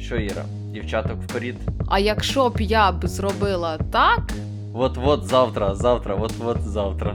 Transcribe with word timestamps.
Що, 0.00 0.16
Іра, 0.16 0.44
дівчаток 0.72 1.22
вперед? 1.22 1.54
А 1.88 1.98
якщо 1.98 2.48
б 2.48 2.60
я 2.60 2.92
б 2.92 3.06
зробила 3.08 3.78
так, 3.78 4.20
От-от 4.74 5.26
завтра, 5.26 5.74
завтра, 5.74 6.14
от-от 6.14 6.62
завтра. 6.62 7.14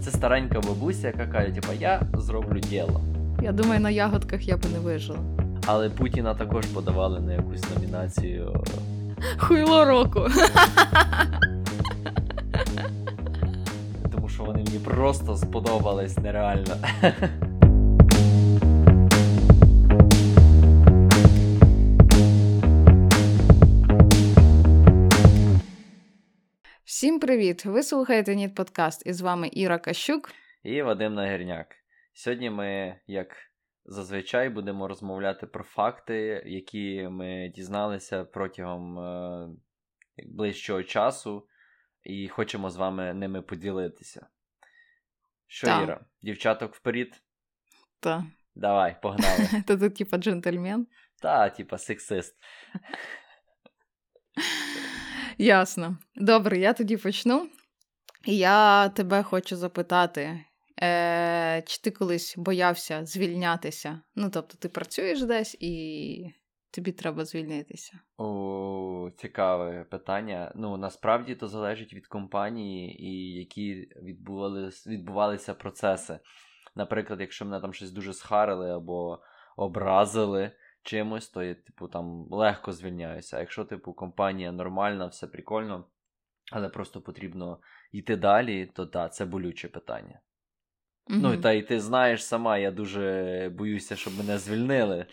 Це 0.00 0.10
старенька 0.10 0.60
бабуся, 0.60 1.06
яка 1.06 1.26
каже, 1.26 1.50
типа, 1.52 1.72
я 1.80 2.02
зроблю 2.14 2.58
діло. 2.60 3.00
я 3.42 3.52
думаю, 3.52 3.80
на 3.80 3.90
ягодках 3.90 4.48
я 4.48 4.56
б 4.56 4.60
не 4.72 4.78
вижила. 4.78 5.18
Але 5.66 5.90
Путіна 5.90 6.34
також 6.34 6.66
подавали 6.66 7.20
на 7.20 7.32
якусь 7.32 7.62
номінацію. 7.74 8.62
Хуйло 9.38 9.84
року. 9.84 10.26
Тому 14.12 14.28
що 14.28 14.44
вони 14.44 14.58
мені 14.62 14.78
просто 14.78 15.36
сподобались 15.36 16.18
нереально. 16.18 16.76
Всім 27.00 27.20
привіт! 27.20 27.64
Ви 27.64 27.82
слухаєте 27.82 28.34
Ніт 28.34 28.54
Подкаст 28.54 29.02
і 29.06 29.12
з 29.12 29.20
вами 29.20 29.50
Іра 29.52 29.78
Кащук. 29.78 30.32
І 30.62 30.82
Вадим 30.82 31.14
Нагірняк. 31.14 31.66
Сьогодні 32.12 32.50
ми, 32.50 33.00
як 33.06 33.36
зазвичай, 33.84 34.48
будемо 34.48 34.88
розмовляти 34.88 35.46
про 35.46 35.64
факти, 35.64 36.42
які 36.46 37.08
ми 37.10 37.52
дізналися 37.54 38.24
протягом 38.24 38.98
е, 38.98 39.48
ближчого 40.26 40.82
часу, 40.82 41.46
і 42.04 42.28
хочемо 42.28 42.70
з 42.70 42.76
вами 42.76 43.14
ними 43.14 43.42
поділитися. 43.42 44.26
Що, 45.46 45.66
Так. 45.66 45.82
Іра, 45.82 46.04
дівчаток 46.22 46.74
вперед? 46.74 47.22
Та 48.00 48.24
Давай, 48.54 48.96
погнали. 49.02 49.48
ти 49.66 49.76
тут, 49.76 49.94
типа, 49.94 50.18
джентльмен. 50.18 50.86
Та, 51.22 51.50
типа, 51.50 51.78
сексист. 51.78 52.36
Ясно. 55.40 55.96
Добре, 56.16 56.58
я 56.58 56.72
тоді 56.72 56.96
почну. 56.96 57.48
Я 58.26 58.88
тебе 58.88 59.22
хочу 59.22 59.56
запитати, 59.56 60.44
е, 60.82 61.62
чи 61.66 61.82
ти 61.82 61.90
колись 61.90 62.34
боявся 62.38 63.06
звільнятися? 63.06 64.00
Ну, 64.14 64.30
тобто, 64.30 64.54
ти 64.58 64.68
працюєш 64.68 65.22
десь 65.22 65.56
і 65.60 66.34
тобі 66.70 66.92
треба 66.92 67.24
звільнитися. 67.24 67.98
О, 68.18 69.10
цікаве 69.16 69.84
питання. 69.90 70.52
Ну, 70.56 70.76
насправді 70.76 71.34
то 71.34 71.48
залежить 71.48 71.94
від 71.94 72.06
компанії 72.06 73.02
і 73.04 73.38
які 73.38 73.74
відбувалися, 74.02 74.90
відбувалися 74.90 75.54
процеси. 75.54 76.18
Наприклад, 76.76 77.20
якщо 77.20 77.44
мене 77.44 77.60
там 77.60 77.72
щось 77.72 77.90
дуже 77.90 78.12
схарили 78.12 78.70
або 78.70 79.18
образили 79.56 80.50
чимось, 80.82 81.28
то 81.28 81.42
я, 81.42 81.54
типу, 81.54 81.88
там 81.88 82.26
легко 82.30 82.72
звільняюся. 82.72 83.36
А 83.36 83.40
якщо, 83.40 83.64
типу, 83.64 83.92
компанія 83.92 84.52
нормальна, 84.52 85.06
все 85.06 85.26
прикольно, 85.26 85.84
але 86.52 86.68
просто 86.68 87.00
потрібно 87.00 87.60
йти 87.92 88.16
далі, 88.16 88.66
то 88.66 88.86
так, 88.86 89.14
це 89.14 89.24
болюче 89.24 89.68
питання. 89.68 90.20
Ну, 91.08 91.36
та 91.36 91.52
й 91.52 91.62
ти 91.62 91.80
знаєш 91.80 92.24
сама, 92.24 92.58
я 92.58 92.70
дуже 92.70 93.52
боюся, 93.58 93.96
щоб 93.96 94.18
мене 94.18 94.38
звільнили. 94.38 95.06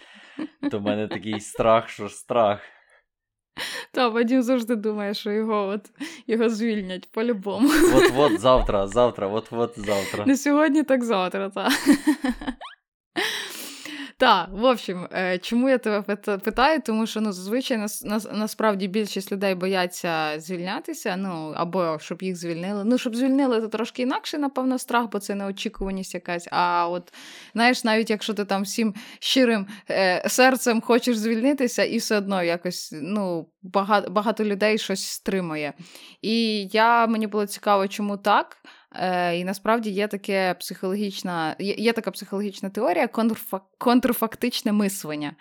То 0.72 0.80
в 0.80 0.82
мене 0.82 1.08
такий 1.08 1.40
страх, 1.40 1.90
що 1.90 2.10
страх. 2.10 2.62
Та 3.92 4.08
Вадим 4.08 4.42
завжди 4.42 4.76
думає, 4.76 5.14
що 5.14 5.32
його 5.32 5.68
от 5.68 5.92
його 6.28 6.50
звільнять 6.50 7.12
по-любому. 7.12 7.68
Вот-вот 7.68 8.40
завтра, 8.40 8.88
завтра, 8.88 9.28
вот-вот 9.28 9.74
завтра. 9.80 10.26
Не 10.26 10.38
сьогодні, 10.38 10.84
так 10.84 11.04
завтра, 11.04 11.50
так. 11.50 11.74
Так, 14.20 14.50
в 14.52 14.64
общем, 14.64 15.08
е, 15.12 15.38
чому 15.38 15.70
я 15.70 15.78
тебе 15.78 16.16
питаю? 16.38 16.82
Тому 16.82 17.08
що 17.08 17.22
ну, 17.22 17.32
зазвичай 17.32 17.78
нас, 17.78 18.06
насправді 18.34 18.88
більшість 18.88 19.32
людей 19.32 19.56
бояться 19.56 20.40
звільнятися, 20.40 21.16
ну 21.18 21.54
або 21.56 22.00
щоб 22.00 22.24
їх 22.24 22.36
звільнили. 22.36 22.84
Ну, 22.84 22.98
щоб 22.98 23.16
звільнили, 23.16 23.62
то 23.62 23.68
трошки 23.68 24.02
інакше, 24.02 24.38
напевно, 24.38 24.80
страх, 24.80 25.10
бо 25.12 25.20
це 25.20 25.36
неочікуваність 25.36 26.14
якась. 26.14 26.48
А 26.52 26.88
от 26.90 27.14
знаєш, 27.54 27.84
навіть 27.84 28.10
якщо 28.10 28.34
ти 28.34 28.46
там 28.46 28.64
всім 28.64 28.94
щирим 29.20 29.68
е, 29.90 30.30
серцем 30.30 30.82
хочеш 30.82 31.18
звільнитися, 31.18 31.84
і 31.84 31.98
все 31.98 32.18
одно 32.18 32.44
якось 32.44 32.96
ну, 33.02 33.50
багато, 33.62 34.10
багато 34.10 34.44
людей 34.44 34.78
щось 34.78 35.06
стримує. 35.06 35.74
І 36.22 36.68
я 36.72 37.08
мені 37.08 37.28
було 37.28 37.46
цікаво, 37.46 37.88
чому 37.88 38.18
так. 38.18 38.58
Е, 39.00 39.38
і 39.38 39.44
насправді 39.44 39.90
є 39.90 40.08
таке 40.08 40.56
психологічна, 40.60 41.56
є, 41.60 41.74
є 41.74 41.94
така 41.94 42.12
психологічна 42.12 42.70
теорія 42.70 43.08
контрфа, 43.08 43.62
контрфактичне 43.78 44.72
мислення. 44.72 45.36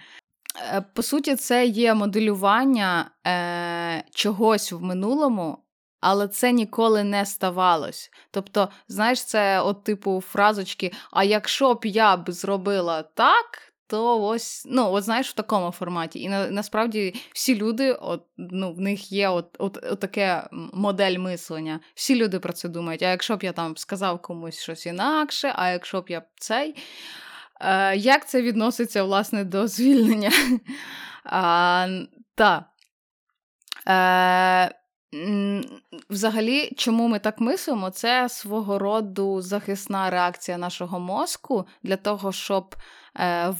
Е, 0.74 0.84
по 0.94 1.02
суті, 1.02 1.36
це 1.36 1.66
є 1.66 1.94
моделювання 1.94 3.10
е, 3.26 4.04
чогось 4.10 4.72
в 4.72 4.82
минулому, 4.82 5.58
але 6.00 6.28
це 6.28 6.52
ніколи 6.52 7.04
не 7.04 7.26
ставалось. 7.26 8.10
Тобто, 8.30 8.68
знаєш, 8.88 9.24
це 9.24 9.60
от 9.60 9.84
типу 9.84 10.20
фразочки: 10.20 10.92
а 11.10 11.24
якщо 11.24 11.74
б 11.74 11.84
я 11.84 12.16
б 12.16 12.30
зробила 12.30 13.02
так. 13.02 13.75
То 13.88 14.22
ось, 14.22 14.66
ну, 14.70 14.92
от 14.92 15.04
знаєш, 15.04 15.30
в 15.30 15.32
такому 15.32 15.70
форматі. 15.70 16.20
І 16.20 16.28
на, 16.28 16.50
насправді 16.50 17.14
всі 17.32 17.56
люди, 17.56 17.92
от, 17.92 18.22
ну, 18.36 18.72
в 18.72 18.80
них 18.80 19.12
є 19.12 19.28
от, 19.28 19.56
от, 19.58 19.78
от 19.90 20.00
таке 20.00 20.48
модель 20.52 21.18
мислення. 21.18 21.80
Всі 21.94 22.16
люди 22.16 22.38
про 22.38 22.52
це 22.52 22.68
думають. 22.68 23.02
А 23.02 23.10
якщо 23.10 23.36
б 23.36 23.42
я 23.42 23.52
там 23.52 23.76
сказав 23.76 24.22
комусь 24.22 24.58
щось 24.58 24.86
інакше, 24.86 25.52
а 25.56 25.70
якщо 25.70 26.00
б 26.00 26.04
я 26.08 26.22
цей. 26.36 26.76
Е, 27.60 27.96
як 27.96 28.28
це 28.28 28.42
відноситься, 28.42 29.02
власне, 29.02 29.44
до 29.44 29.68
звільнення? 29.68 30.32
А, 31.28 31.88
та. 32.34 32.64
Е, 33.88 34.74
Взагалі, 36.10 36.70
чому 36.76 37.08
ми 37.08 37.18
так 37.18 37.40
мислимо? 37.40 37.90
Це 37.90 38.28
свого 38.28 38.78
роду 38.78 39.42
захисна 39.42 40.10
реакція 40.10 40.58
нашого 40.58 41.00
мозку 41.00 41.66
для 41.82 41.96
того, 41.96 42.32
щоб 42.32 42.76
е, 43.16 43.54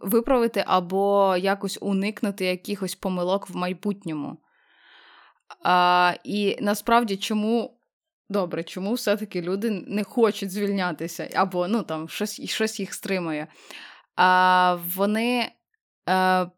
виправити 0.00 0.64
або 0.66 1.36
якось 1.36 1.78
уникнути 1.80 2.44
якихось 2.44 2.94
помилок 2.94 3.50
в 3.50 3.56
майбутньому. 3.56 4.38
А, 5.62 6.14
і 6.24 6.56
насправді, 6.60 7.16
чому. 7.16 7.78
Добре, 8.28 8.64
чому 8.64 8.94
все-таки 8.94 9.42
люди 9.42 9.70
не 9.70 10.04
хочуть 10.04 10.50
звільнятися, 10.50 11.28
або 11.34 11.68
ну, 11.68 11.82
там, 11.82 12.08
щось, 12.08 12.50
щось 12.50 12.80
їх 12.80 12.94
стримує. 12.94 13.46
А, 14.16 14.78
вони, 14.96 15.50
е, 16.06 16.14
е, 16.14 16.50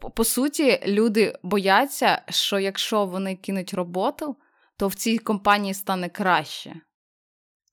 по- 0.00 0.10
по 0.10 0.24
суті, 0.24 0.80
люди 0.86 1.38
бояться, 1.42 2.22
що 2.28 2.58
якщо 2.58 3.06
вони 3.06 3.36
кинуть 3.36 3.74
роботу, 3.74 4.36
то 4.76 4.88
в 4.88 4.94
цій 4.94 5.18
компанії 5.18 5.74
стане 5.74 6.08
краще. 6.08 6.74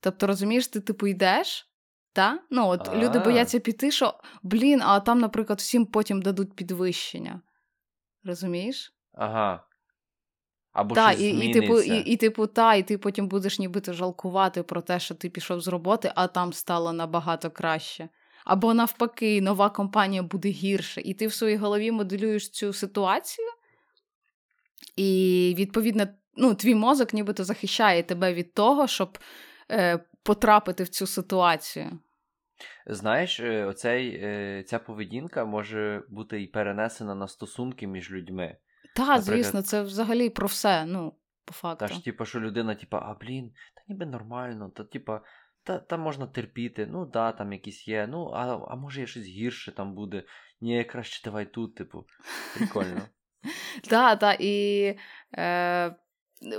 Тобто, 0.00 0.26
розумієш, 0.26 0.68
ти 0.68 0.80
типу 0.80 1.06
йдеш, 1.06 1.68
та? 2.12 2.38
Ну, 2.50 2.68
от 2.68 2.94
люди 2.94 3.18
А. 3.18 3.24
бояться 3.24 3.58
піти, 3.58 3.90
що 3.90 4.14
блін, 4.42 4.82
а 4.82 5.00
там, 5.00 5.18
наприклад, 5.20 5.58
всім 5.58 5.86
потім 5.86 6.22
дадуть 6.22 6.56
підвищення. 6.56 7.40
Розумієш? 8.24 8.94
Ага. 9.12 9.64
Або 10.72 10.94
щось 10.94 11.20
і, 11.20 11.30
і, 11.30 11.52
типу, 11.52 11.80
і, 11.80 11.98
і, 11.98 12.16
типу, 12.16 12.46
та, 12.46 12.74
і 12.74 12.82
ти 12.82 12.98
потім 12.98 13.28
будеш 13.28 13.58
нібито 13.58 13.92
жалкувати 13.92 14.62
про 14.62 14.82
те, 14.82 15.00
що 15.00 15.14
ти 15.14 15.30
пішов 15.30 15.60
з 15.60 15.68
роботи, 15.68 16.12
а 16.14 16.26
там 16.26 16.52
стало 16.52 16.92
набагато 16.92 17.50
краще. 17.50 18.08
Або 18.44 18.74
навпаки, 18.74 19.40
нова 19.40 19.70
компанія 19.70 20.22
буде 20.22 20.48
гірше, 20.48 21.00
і 21.00 21.14
ти 21.14 21.26
в 21.26 21.32
своїй 21.32 21.56
голові 21.56 21.90
моделюєш 21.90 22.50
цю 22.50 22.72
ситуацію, 22.72 23.48
і, 24.96 25.54
відповідно, 25.58 26.06
ну, 26.36 26.54
твій 26.54 26.74
мозок 26.74 27.14
нібито 27.14 27.44
захищає 27.44 28.02
тебе 28.02 28.34
від 28.34 28.54
того, 28.54 28.86
щоб 28.86 29.18
е, 29.70 29.98
потрапити 30.22 30.82
в 30.82 30.88
цю 30.88 31.06
ситуацію. 31.06 31.98
Знаєш, 32.86 33.40
е, 33.40 33.64
оцей, 33.64 34.20
е, 34.22 34.64
ця 34.66 34.78
поведінка 34.78 35.44
може 35.44 36.02
бути 36.08 36.42
і 36.42 36.46
перенесена 36.46 37.14
на 37.14 37.28
стосунки 37.28 37.86
між 37.86 38.10
людьми. 38.10 38.56
Та, 38.96 39.02
Наприклад- 39.02 39.24
звісно, 39.24 39.62
це 39.62 39.82
взагалі 39.82 40.30
про 40.30 40.46
все, 40.46 40.84
ну, 40.86 41.14
по 41.44 41.52
факту. 41.54 41.86
Та 41.86 41.94
ж, 41.94 42.04
типу, 42.04 42.24
що 42.24 42.40
людина, 42.40 42.74
типу, 42.74 42.96
а 42.96 43.14
блін, 43.20 43.52
та 43.74 43.82
ніби 43.88 44.06
нормально, 44.06 44.70
та 44.76 44.84
типу, 44.84 45.12
та, 45.64 45.78
та 45.78 45.96
можна 45.96 46.26
терпіти, 46.26 46.86
ну 46.86 47.06
да, 47.06 47.32
там 47.32 47.52
якісь 47.52 47.88
є, 47.88 48.06
ну, 48.06 48.30
а, 48.34 48.58
а 48.68 48.76
може 48.76 49.00
є 49.00 49.06
щось 49.06 49.26
гірше 49.26 49.72
там 49.72 49.94
буде. 49.94 50.24
Ні, 50.60 50.84
краще 50.84 51.20
давай 51.24 51.52
тут, 51.52 51.74
типу. 51.74 52.06
Прикольно. 52.56 53.00
Так, 53.88 54.18
так, 54.18 54.40
і 54.40 54.94
е, 55.38 55.94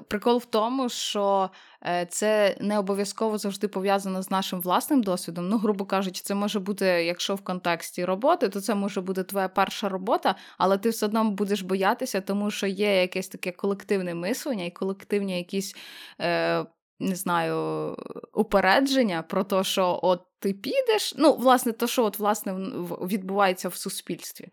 прикол 0.08 0.38
в 0.38 0.46
тому, 0.46 0.90
що 0.90 1.50
е, 1.86 2.06
це 2.10 2.58
не 2.60 2.80
обов'язково 2.80 3.38
завжди 3.38 3.68
пов'язано 3.68 4.22
з 4.22 4.32
нашим 4.32 4.62
власним 4.62 5.04
досвідом. 5.04 5.50
Ну, 5.50 5.58
грубо 5.58 5.86
кажучи, 5.86 6.22
це 6.24 6.36
може 6.36 6.60
бути, 6.60 6.86
якщо 6.86 7.36
в 7.36 7.42
контексті 7.42 8.06
роботи, 8.06 8.50
то 8.50 8.62
це 8.62 8.76
може 8.76 9.02
бути 9.02 9.24
твоя 9.24 9.48
перша 9.48 9.90
робота, 9.90 10.36
але 10.58 10.78
ти 10.78 10.90
все 10.90 11.06
одно 11.06 11.32
будеш 11.32 11.62
боятися, 11.62 12.22
тому 12.22 12.52
що 12.52 12.68
є 12.68 13.02
якесь 13.02 13.28
таке 13.28 13.52
колективне 13.52 14.14
мислення 14.16 14.66
і 14.66 14.72
колективні 14.72 15.38
якісь. 15.38 15.76
Е, 16.22 16.66
не 17.00 17.16
знаю, 17.16 17.96
упередження 18.34 19.22
про 19.22 19.44
те, 19.44 19.64
що 19.64 20.00
от 20.04 20.22
ти 20.40 20.54
підеш. 20.54 21.14
Ну, 21.18 21.34
власне, 21.34 21.72
то, 21.72 21.88
що 21.88 22.04
от, 22.04 22.20
власне, 22.20 22.54
відбувається 23.02 23.70
в 23.70 23.76
суспільстві. 23.76 24.50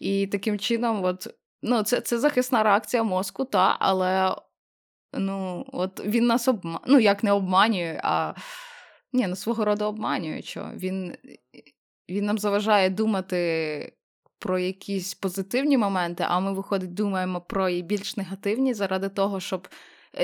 І 0.00 0.26
таким 0.26 0.58
чином, 0.58 1.04
от, 1.04 1.26
ну, 1.62 1.82
це 1.82 2.00
це 2.00 2.18
захисна 2.18 2.62
реакція 2.62 3.02
мозку, 3.02 3.44
та, 3.44 3.76
але 3.80 4.36
ну, 5.12 5.66
от 5.72 6.04
він 6.04 6.26
нас 6.26 6.48
обманює, 6.48 6.84
ну, 6.86 6.98
як 6.98 7.24
не 7.24 7.32
обманює, 7.32 8.00
а 8.04 8.34
ні, 9.12 9.26
ну, 9.26 9.36
свого 9.36 9.64
роду 9.64 9.84
обманює. 9.84 10.42
що 10.42 10.70
Він, 10.76 11.16
Він 12.08 12.24
нам 12.24 12.38
заважає 12.38 12.90
думати. 12.90 13.92
Про 14.42 14.58
якісь 14.58 15.14
позитивні 15.14 15.78
моменти, 15.78 16.24
а 16.28 16.40
ми, 16.40 16.52
виходить, 16.52 16.94
думаємо 16.94 17.40
про 17.40 17.70
більш 17.70 18.16
негативні 18.16 18.74
заради 18.74 19.08
того, 19.08 19.40
щоб 19.40 19.68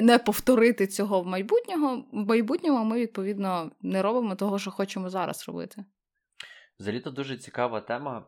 не 0.03 0.19
повторити 0.19 0.87
цього 0.87 1.23
в 1.23 1.27
майбутнього. 1.27 2.05
В 2.13 2.27
майбутньому 2.27 2.85
ми, 2.85 3.01
відповідно, 3.01 3.71
не 3.81 4.03
робимо 4.03 4.35
того, 4.35 4.59
що 4.59 4.71
хочемо 4.71 5.11
зараз 5.11 5.49
робити. 5.49 5.85
Взагалі 6.81 7.01
то 7.01 7.11
дуже 7.11 7.37
цікава 7.37 7.81
тема. 7.81 8.25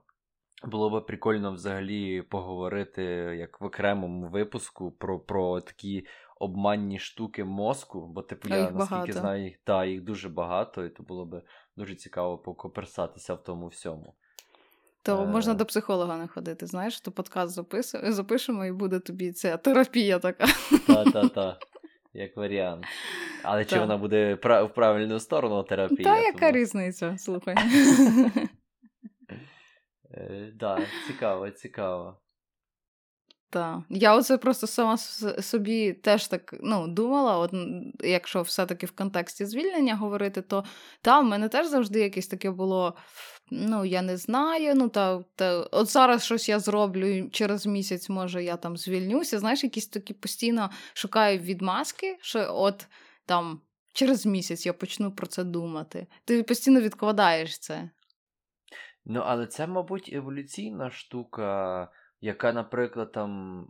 Було 0.64 0.90
би 0.90 1.00
прикольно 1.00 1.52
взагалі 1.52 2.22
поговорити 2.22 3.02
як 3.38 3.60
в 3.60 3.64
окремому 3.64 4.28
випуску 4.28 4.92
про 4.92 5.20
про 5.20 5.60
такі 5.60 6.06
обманні 6.40 6.98
штуки 6.98 7.44
мозку, 7.44 8.06
бо 8.06 8.22
типу 8.22 8.48
я 8.48 8.56
наскільки 8.56 8.78
багато. 8.78 9.12
знаю, 9.12 9.44
їх 9.44 9.58
та, 9.64 9.84
їх 9.84 10.02
дуже 10.02 10.28
багато, 10.28 10.84
і 10.84 10.90
то 10.90 11.02
було 11.02 11.26
би 11.26 11.42
дуже 11.76 11.94
цікаво 11.94 12.38
покоперсатися 12.38 13.34
в 13.34 13.42
тому 13.42 13.66
всьому. 13.66 14.14
То 15.08 15.22
е... 15.22 15.26
можна 15.26 15.54
до 15.54 15.66
психолога 15.66 16.16
не 16.16 16.28
ходити, 16.28 16.66
знаєш, 16.66 17.00
то 17.00 17.10
подкаст 17.12 17.54
записуємо, 17.54 18.12
запишемо, 18.12 18.66
і 18.66 18.72
буде 18.72 18.98
тобі 18.98 19.32
ця 19.32 19.56
терапія 19.56 20.18
така. 20.18 20.46
Та-та-та, 20.86 21.58
як 22.12 22.36
варіант. 22.36 22.84
Але 23.42 23.64
чи 23.64 23.78
вона 23.78 23.96
буде 23.96 24.34
в 24.34 24.68
правильну 24.74 25.20
сторону 25.20 25.62
терапія? 25.62 26.14
Та 26.14 26.18
яка 26.18 26.52
різниця, 26.52 27.16
слухай. 27.18 27.54
Так, 30.60 30.80
е, 30.80 30.86
цікаво, 31.06 31.50
цікаво. 31.50 32.20
Так. 33.50 33.78
Я 33.88 34.16
оце 34.16 34.38
просто 34.38 34.66
сама 34.66 34.96
собі 34.96 35.92
теж 35.92 36.28
так 36.28 36.54
ну, 36.60 36.88
думала, 36.88 37.38
от 37.38 37.54
якщо 38.00 38.42
все-таки 38.42 38.86
в 38.86 38.90
контексті 38.90 39.46
звільнення 39.46 39.96
говорити, 39.96 40.42
то 40.42 40.64
там 41.02 41.26
в 41.26 41.28
мене 41.28 41.48
теж 41.48 41.66
завжди 41.66 42.00
якесь 42.00 42.26
таке 42.26 42.50
було. 42.50 42.96
Ну, 43.50 43.84
я 43.84 44.02
не 44.02 44.16
знаю. 44.16 44.74
Ну, 44.74 44.88
та, 44.88 45.24
та 45.34 45.60
от 45.60 45.88
зараз 45.88 46.24
щось 46.24 46.48
я 46.48 46.58
зроблю, 46.58 47.30
через 47.30 47.66
місяць, 47.66 48.08
може, 48.08 48.44
я 48.44 48.56
там 48.56 48.76
звільнюся. 48.76 49.38
Знаєш, 49.38 49.64
якісь 49.64 49.86
такі 49.86 50.14
постійно 50.14 50.70
шукаю 50.94 51.38
відмазки, 51.38 52.18
що 52.20 52.54
от 52.54 52.86
там 53.26 53.60
через 53.92 54.26
місяць 54.26 54.66
я 54.66 54.72
почну 54.72 55.12
про 55.12 55.26
це 55.26 55.44
думати. 55.44 56.06
Ти 56.24 56.42
постійно 56.42 56.80
відкладаєш 56.80 57.58
це. 57.58 57.90
Ну, 59.04 59.22
але 59.26 59.46
це, 59.46 59.66
мабуть, 59.66 60.10
еволюційна 60.12 60.90
штука 60.90 61.88
яка, 62.20 62.52
наприклад, 62.52 63.12
там. 63.12 63.66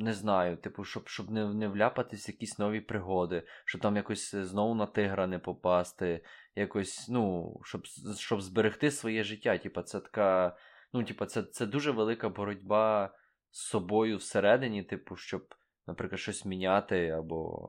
Не 0.00 0.12
знаю, 0.12 0.56
типу, 0.56 0.84
щоб 0.84 1.08
щоб 1.08 1.30
не 1.30 1.54
не 1.54 1.68
вляпатись 1.68 2.28
в 2.28 2.30
якісь 2.30 2.58
нові 2.58 2.80
пригоди, 2.80 3.42
щоб 3.64 3.80
там 3.80 3.96
якось 3.96 4.34
е, 4.34 4.44
знову 4.44 4.74
на 4.74 4.86
тигра 4.86 5.26
не 5.26 5.38
попасти, 5.38 6.24
якось, 6.54 7.08
ну, 7.08 7.54
щоб 7.64 7.86
щоб 8.16 8.40
зберегти 8.40 8.90
своє 8.90 9.24
життя. 9.24 9.58
Типу, 9.58 9.82
це 9.82 10.00
така, 10.00 10.56
ну, 10.92 11.04
типу, 11.04 11.26
це 11.26 11.42
це 11.42 11.66
дуже 11.66 11.90
велика 11.90 12.28
боротьба 12.28 13.14
з 13.50 13.60
собою 13.60 14.16
всередині, 14.16 14.82
типу, 14.82 15.16
щоб, 15.16 15.54
наприклад, 15.86 16.20
щось 16.20 16.44
міняти 16.44 17.08
або. 17.08 17.68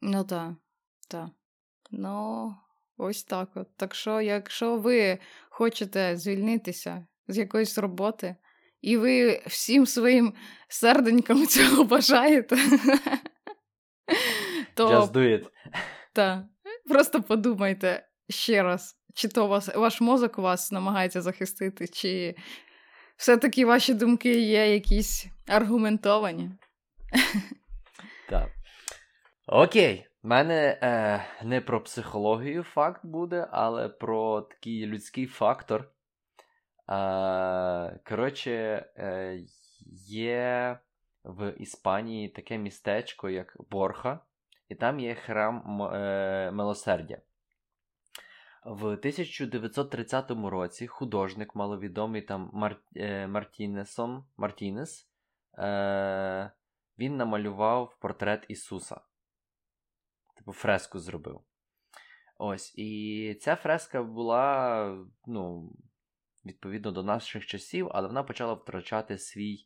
Ну 0.00 0.24
так, 0.24 0.52
так. 1.08 1.28
Ну, 1.90 2.54
ось 2.96 3.24
так 3.24 3.48
от. 3.54 3.76
Так 3.76 3.94
що, 3.94 4.20
якщо 4.20 4.76
ви 4.76 5.18
хочете 5.48 6.16
звільнитися 6.16 7.06
з 7.28 7.38
якоїсь 7.38 7.78
роботи, 7.78 8.36
і 8.86 8.96
ви 8.96 9.42
всім 9.46 9.86
своїм 9.86 10.34
серденьком 10.68 11.46
цього 11.46 11.84
бажаєте. 11.84 12.56
то... 14.74 14.88
Just 14.88 15.12
do 15.12 15.18
it. 15.18 15.46
Так. 16.12 16.44
Просто 16.88 17.22
подумайте 17.22 18.06
ще 18.28 18.62
раз, 18.62 18.96
чи 19.14 19.28
то 19.28 19.46
вас, 19.46 19.74
ваш 19.74 20.00
мозок 20.00 20.38
вас 20.38 20.72
намагається 20.72 21.22
захистити, 21.22 21.88
чи 21.88 22.34
все-таки 23.16 23.66
ваші 23.66 23.94
думки 23.94 24.40
є 24.40 24.74
якісь 24.74 25.26
аргументовані. 25.48 26.50
Так. 28.30 28.48
Окей. 29.46 30.06
У 30.22 30.28
мене 30.28 30.78
е, 30.82 31.24
не 31.44 31.60
про 31.60 31.82
психологію 31.82 32.62
факт 32.62 33.00
буде, 33.04 33.48
але 33.50 33.88
про 33.88 34.40
такий 34.40 34.86
людський 34.86 35.26
фактор. 35.26 35.90
Коротше, 38.08 38.50
е, 38.96 39.40
є 40.08 40.78
в 41.24 41.50
Іспанії 41.50 42.28
таке 42.28 42.58
містечко, 42.58 43.28
як 43.28 43.56
Борха, 43.70 44.20
і 44.68 44.74
там 44.74 45.00
є 45.00 45.14
храм 45.14 45.82
е, 45.82 46.50
милосердя. 46.50 47.18
В 48.64 48.84
1930 48.84 50.30
році 50.30 50.86
художник 50.86 51.54
маловідомий 51.54 52.22
там 52.22 52.50
Мар... 52.52 52.80
Е, 52.96 53.26
Мартінесом, 53.26 54.26
Мартінес, 54.36 55.08
він 56.98 57.16
намалював 57.16 57.96
портрет 58.00 58.44
Ісуса. 58.48 59.00
Типу 60.36 60.52
фреску 60.52 60.98
зробив. 60.98 61.40
Ось. 62.38 62.74
І 62.78 63.38
ця 63.40 63.56
фреска 63.56 64.02
була, 64.02 65.06
ну, 65.26 65.72
відповідно 66.46 66.92
до 66.92 67.02
наших 67.02 67.46
часів, 67.46 67.88
але 67.90 68.08
вона 68.08 68.22
почала 68.22 68.54
втрачати 68.54 69.18
свій 69.18 69.64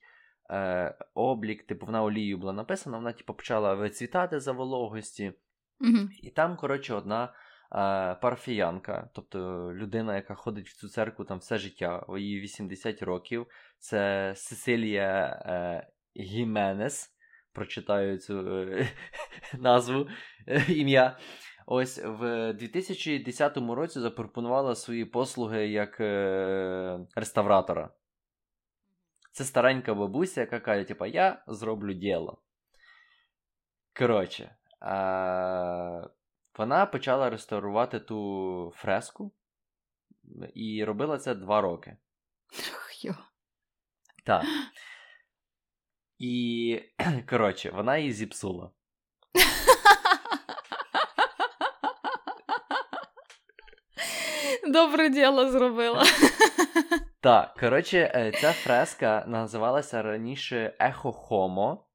е, 0.51 0.95
облік, 1.15 1.67
типу 1.67 1.87
вона 1.87 2.03
олією 2.03 2.39
була 2.39 2.53
написана, 2.53 2.97
вона 2.97 3.13
типу, 3.13 3.35
почала 3.35 3.75
вицвітати 3.75 4.41
за 4.41 4.53
вологості. 4.53 5.33
mm 5.81 6.09
І 6.23 6.31
там, 6.31 6.57
коротше, 6.57 6.95
одна 6.95 7.25
е, 7.25 7.31
парафіянка, 8.15 9.11
тобто 9.15 9.39
людина, 9.75 10.17
яка 10.17 10.35
ходить 10.35 10.69
в 10.69 10.77
цю 10.77 10.89
церкву 10.89 11.25
там 11.25 11.39
все 11.39 11.59
життя, 11.59 12.07
їй 12.19 12.41
80 12.41 13.03
років, 13.03 13.47
це 13.79 14.33
Сесилія 14.37 15.43
е, 15.47 15.87
Гіменес. 16.23 17.17
Прочитаю 17.53 18.19
цю 18.19 18.59
е, 18.59 18.89
назву 19.59 20.09
е, 20.49 20.65
ім'я. 20.69 21.19
Ось 21.73 21.99
в 21.99 22.53
2010 22.53 23.57
році 23.57 24.01
запропонувала 24.01 24.75
свої 24.75 25.05
послуги 25.05 25.69
як 25.69 26.01
е, 26.01 27.07
реставратора. 27.15 27.91
Це 29.33 29.45
старенька 29.45 29.95
бабуся, 29.95 30.41
яка 30.41 30.61
каже, 30.61 30.85
типа, 30.85 31.07
я 31.07 31.45
зроблю 31.47 31.93
діло. 31.93 32.43
Коротше, 33.99 34.57
а, 34.81 36.09
вона 36.59 36.87
почала 36.87 37.31
реставрувати 37.31 38.01
ту 38.01 38.73
фреску 38.75 39.33
і 40.55 40.85
робила 40.85 41.19
це 41.19 41.35
два 41.35 41.61
роки. 41.61 41.97
Так. 44.25 44.45
І, 46.19 46.83
коротше, 47.29 47.71
вона 47.71 47.97
її 47.99 48.13
зіпсула. 48.13 48.71
Добре 54.73 55.09
діло 55.09 55.51
зробила. 55.51 56.05
Так, 57.23 57.55
коротше, 57.61 58.13
е, 58.15 58.33
ця 58.33 58.53
фреска 58.53 59.25
називалася 59.29 60.03
раніше 60.03 60.77
Ехо 60.79 61.13
Хомо, 61.13 61.87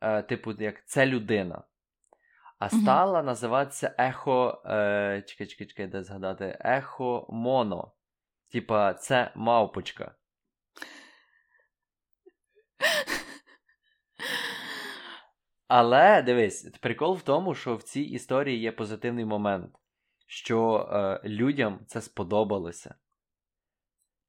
е, 0.00 0.22
типу, 0.22 0.52
як 0.52 0.86
це 0.86 1.06
людина. 1.06 1.62
А 2.58 2.68
стала 2.68 3.18
угу. 3.18 3.26
називатися 3.26 3.94
Ехо. 3.98 4.62
Е, 4.66 5.22
чекай, 5.26 5.46
чекай, 5.46 5.66
чекай, 5.66 5.86
де 5.86 6.02
згадати, 6.02 6.58
Ехо 6.60 7.26
Моно. 7.30 7.92
Типа, 8.52 8.94
це 8.94 9.32
мавпочка. 9.34 10.14
Але 15.68 16.22
дивись, 16.22 16.70
прикол 16.80 17.14
в 17.16 17.22
тому, 17.22 17.54
що 17.54 17.76
в 17.76 17.82
цій 17.82 18.02
історії 18.02 18.60
є 18.60 18.72
позитивний 18.72 19.24
момент 19.24 19.81
що 20.26 20.88
е, 20.92 21.28
людям 21.28 21.80
це 21.86 22.00
сподобалося. 22.00 22.94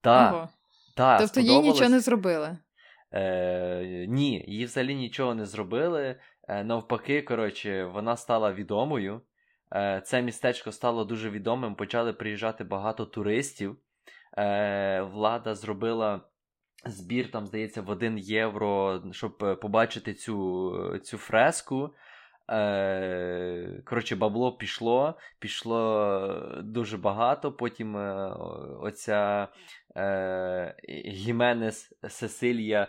Так, 0.01 0.50
та, 0.95 1.19
Тобто 1.19 1.39
їй 1.39 1.59
нічого 1.59 1.89
не 1.89 2.00
зробили? 2.00 2.57
Е, 3.12 4.05
Ні, 4.09 4.45
їй 4.47 4.65
взагалі 4.65 4.95
нічого 4.95 5.35
не 5.35 5.45
зробили. 5.45 6.19
Е, 6.47 6.63
навпаки, 6.63 7.21
коротше, 7.21 7.85
вона 7.85 8.17
стала 8.17 8.53
відомою. 8.53 9.21
Е, 9.75 10.01
Це 10.05 10.21
містечко 10.21 10.71
стало 10.71 11.05
дуже 11.05 11.29
відомим. 11.29 11.75
Почали 11.75 12.13
приїжджати 12.13 12.63
багато 12.63 13.05
туристів. 13.05 13.77
Е, 14.38 15.01
Влада 15.01 15.55
зробила. 15.55 16.21
Збір, 16.85 17.31
там, 17.31 17.47
здається, 17.47 17.81
в 17.81 17.89
1 17.89 18.17
євро, 18.17 19.03
щоб 19.12 19.59
побачити 19.62 20.13
цю 20.13 21.00
цю 21.03 21.17
фреску. 21.17 21.93
Е, 22.51 23.81
Коротше, 23.85 24.15
бабло 24.15 24.57
пішло, 24.57 25.17
пішло 25.39 26.62
дуже 26.63 26.97
багато. 26.97 27.51
Потім 27.51 27.97
е, 27.97 28.35
оця 28.81 29.47
е, 29.97 30.75
Гіменес 31.07 31.91
Сесилія 32.09 32.88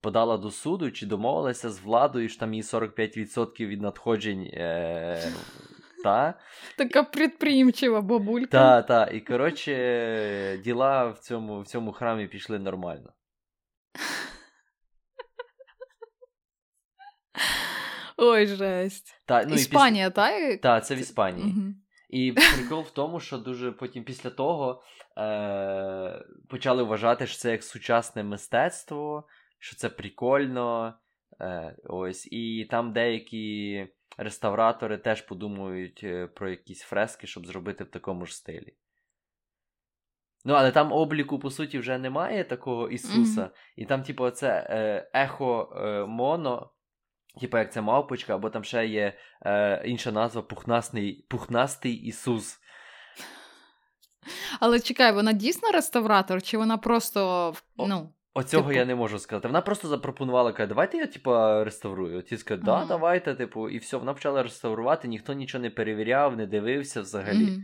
подала 0.00 0.36
до 0.38 0.50
суду 0.50 0.90
чи 0.90 1.06
домовилася 1.06 1.70
з 1.70 1.80
владою, 1.80 2.28
що 2.28 2.40
там 2.40 2.54
їй 2.54 2.62
45% 2.62 3.66
від 3.66 3.82
надходжень. 3.82 4.50
Та. 6.04 6.34
Така 6.78 7.02
підприємчива 7.02 8.00
бабулька. 8.00 8.50
Та, 8.50 8.82
та. 8.82 9.06
І 9.06 9.20
коротше, 9.20 10.60
діла 10.64 11.08
в 11.08 11.18
цьому, 11.18 11.60
в 11.60 11.66
цьому 11.66 11.92
храмі 11.92 12.26
пішли 12.26 12.58
нормально. 12.58 13.12
Ой, 18.24 18.46
жесть. 18.46 19.22
Та, 19.26 19.44
ну, 19.44 19.54
Іспанія, 19.54 20.10
після... 20.10 20.28
та? 20.28 20.56
Так, 20.56 20.86
це 20.86 20.94
в 20.94 20.98
Іспанії. 20.98 21.54
Угу. 21.56 21.74
І 22.08 22.32
прикол 22.32 22.80
в 22.80 22.90
тому, 22.90 23.20
що 23.20 23.38
дуже 23.38 23.72
потім 23.72 24.04
після 24.04 24.30
того 24.30 24.82
е- 25.18 26.24
почали 26.48 26.82
вважати, 26.82 27.26
що 27.26 27.38
це 27.38 27.50
як 27.50 27.64
сучасне 27.64 28.22
мистецтво, 28.22 29.26
що 29.58 29.76
це 29.76 29.88
прикольно. 29.88 30.94
Е- 31.40 31.76
ось. 31.84 32.28
І 32.32 32.68
там 32.70 32.92
деякі 32.92 33.86
реставратори 34.16 34.98
теж 34.98 35.22
подумають 35.22 36.00
е, 36.04 36.26
про 36.26 36.50
якісь 36.50 36.82
фрески, 36.82 37.26
щоб 37.26 37.46
зробити 37.46 37.84
в 37.84 37.90
такому 37.90 38.26
ж 38.26 38.36
стилі. 38.36 38.76
Ну, 40.44 40.54
але 40.54 40.72
там 40.72 40.92
обліку, 40.92 41.38
по 41.38 41.50
суті, 41.50 41.78
вже 41.78 41.98
немає 41.98 42.44
такого 42.44 42.88
Ісуса. 42.88 43.40
Mm-hmm. 43.40 43.72
І 43.76 43.86
там, 43.86 44.02
типу, 44.02 44.30
це 44.30 44.66
е, 44.70 45.10
ехо 45.14 45.76
е, 45.76 46.06
моно, 46.06 46.70
типу, 47.40 47.58
як 47.58 47.72
це 47.72 47.80
мавпочка, 47.80 48.34
або 48.34 48.50
там 48.50 48.64
ще 48.64 48.86
є 48.86 49.12
е, 49.46 49.82
інша 49.84 50.12
назва 50.12 50.42
Пухнастий, 50.42 51.26
Пухнастий 51.28 51.94
Ісус. 51.94 52.58
Але 54.60 54.80
чекай, 54.80 55.12
вона 55.12 55.32
дійсно 55.32 55.70
реставратор, 55.70 56.42
чи 56.42 56.58
вона 56.58 56.78
просто. 56.78 57.54
ну... 57.76 58.12
Оцього 58.34 58.62
типу... 58.62 58.78
я 58.78 58.84
не 58.84 58.94
можу 58.94 59.18
сказати. 59.18 59.48
Вона 59.48 59.60
просто 59.60 59.88
запропонувала, 59.88 60.52
каже, 60.52 60.66
давайте 60.66 60.96
я, 60.96 61.06
типу, 61.06 61.30
реставрую. 61.64 62.22
Ті 62.22 62.36
сказали, 62.36 62.64
да, 62.64 62.72
ага. 62.72 62.86
давайте, 62.88 63.34
типу, 63.34 63.68
і 63.68 63.78
все, 63.78 63.96
вона 63.96 64.14
почала 64.14 64.42
реставрувати, 64.42 65.08
ніхто 65.08 65.32
нічого 65.32 65.62
не 65.62 65.70
перевіряв, 65.70 66.36
не 66.36 66.46
дивився 66.46 67.00
взагалі. 67.00 67.46
Mm-hmm. 67.46 67.62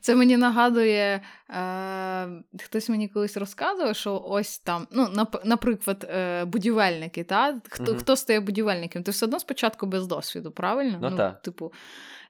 Це 0.00 0.14
мені 0.14 0.36
нагадує, 0.36 1.20
е, 1.50 2.28
хтось 2.64 2.88
мені 2.88 3.08
колись 3.08 3.36
розказував, 3.36 3.96
що 3.96 4.22
ось 4.26 4.58
там, 4.58 4.86
ну, 4.90 5.08
наприклад, 5.44 6.10
е, 6.14 6.44
будівельники, 6.44 7.24
та? 7.24 7.60
Хто 7.68 7.84
mm-hmm. 7.84 7.98
хто 7.98 8.16
стає 8.16 8.40
будівельником? 8.40 9.02
Ти 9.02 9.10
все 9.10 9.26
одно 9.26 9.40
спочатку 9.40 9.86
без 9.86 10.06
досвіду, 10.06 10.50
правильно? 10.50 10.98
Ну, 11.02 11.10
ну 11.10 11.16
так. 11.16 11.42
Типу, 11.42 11.72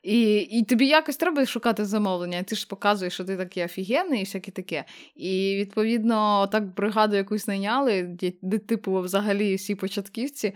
і 0.02 0.36
і 0.36 0.64
тобі 0.64 0.86
якось 0.86 1.16
треба 1.16 1.46
шукати 1.46 1.84
замовлення, 1.84 2.42
ти 2.42 2.56
ж 2.56 2.66
показуєш, 2.66 3.14
що 3.14 3.24
ти 3.24 3.36
такий 3.36 3.64
офігенний 3.64 4.20
і 4.20 4.24
всяке 4.24 4.50
таке. 4.50 4.84
І 5.16 5.56
відповідно, 5.58 6.46
так 6.46 6.74
бригаду 6.74 7.16
якусь 7.16 7.48
найняли, 7.48 8.02
де, 8.02 8.32
де 8.42 8.58
типу, 8.58 9.00
взагалі 9.00 9.54
всі 9.54 9.74
початківці. 9.74 10.54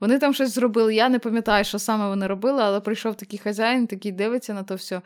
Вони 0.00 0.18
там 0.18 0.34
щось 0.34 0.54
зробили. 0.54 0.94
Я 0.94 1.08
не 1.08 1.18
пам'ятаю, 1.18 1.64
що 1.64 1.78
саме 1.78 2.08
вони 2.08 2.26
робили, 2.26 2.62
але 2.62 2.80
прийшов 2.80 3.14
такий 3.14 3.38
хазяїн, 3.38 3.86
такий 3.86 4.12
дивиться 4.12 4.54
на 4.54 4.62
то 4.62 4.74
все. 4.74 5.02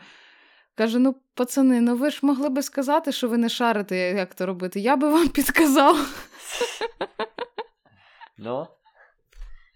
Каже: 0.75 0.99
ну, 0.99 1.15
пацани, 1.33 1.81
ну 1.81 1.95
ви 1.95 2.09
ж 2.09 2.19
могли 2.21 2.49
би 2.49 2.61
сказати, 2.61 3.11
що 3.11 3.27
ви 3.27 3.37
не 3.37 3.49
шарите, 3.49 3.97
як 3.97 4.35
то 4.35 4.45
робити. 4.45 4.79
Я 4.79 4.95
би 4.95 5.09
вам 5.09 5.27
підказав. 5.33 6.27
Ну, 8.37 8.67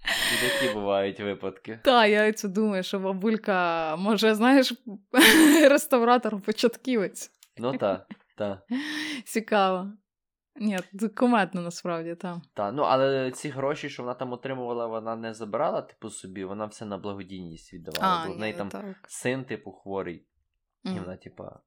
і 0.08 0.48
такі 0.48 0.74
бувають 0.74 1.20
випадки. 1.20 1.80
Так, 1.84 2.10
я 2.10 2.34
це 2.34 2.48
думаю, 2.48 2.84
що 2.84 3.00
бабулька, 3.00 3.96
може, 3.96 4.36
знаєш, 4.36 4.74
реставратор-початківець. 5.70 7.32
Ну 7.58 7.78
так, 7.78 8.08
так. 8.38 8.60
Цікаво. 9.26 9.92
Ні, 10.60 10.80
куметно 11.16 11.62
насправді, 11.62 12.16
так. 12.16 12.38
Так, 12.54 12.74
ну 12.74 12.84
але 12.84 13.32
ці 13.32 13.50
гроші, 13.50 13.90
що 13.90 14.04
вона 14.04 14.14
там 14.14 14.34
отримувала, 14.34 14.88
вона 14.88 15.16
не 15.16 15.34
забирала, 15.34 15.82
типу, 15.82 16.10
собі, 16.10 16.44
вона 16.44 16.66
все 16.66 16.86
на 16.86 16.98
благодійність 16.98 17.74
віддавала. 17.74 18.22
А, 18.24 18.28
бо 18.28 18.34
в 18.34 18.40
неї 18.40 18.54
там 18.54 18.70
так. 18.70 18.96
син, 19.08 19.44
типу, 19.44 19.72
хворий. 19.72 20.26
Mm. 20.86 20.96
І 20.96 21.00
вона, 21.00 21.18
типа. 21.18 21.60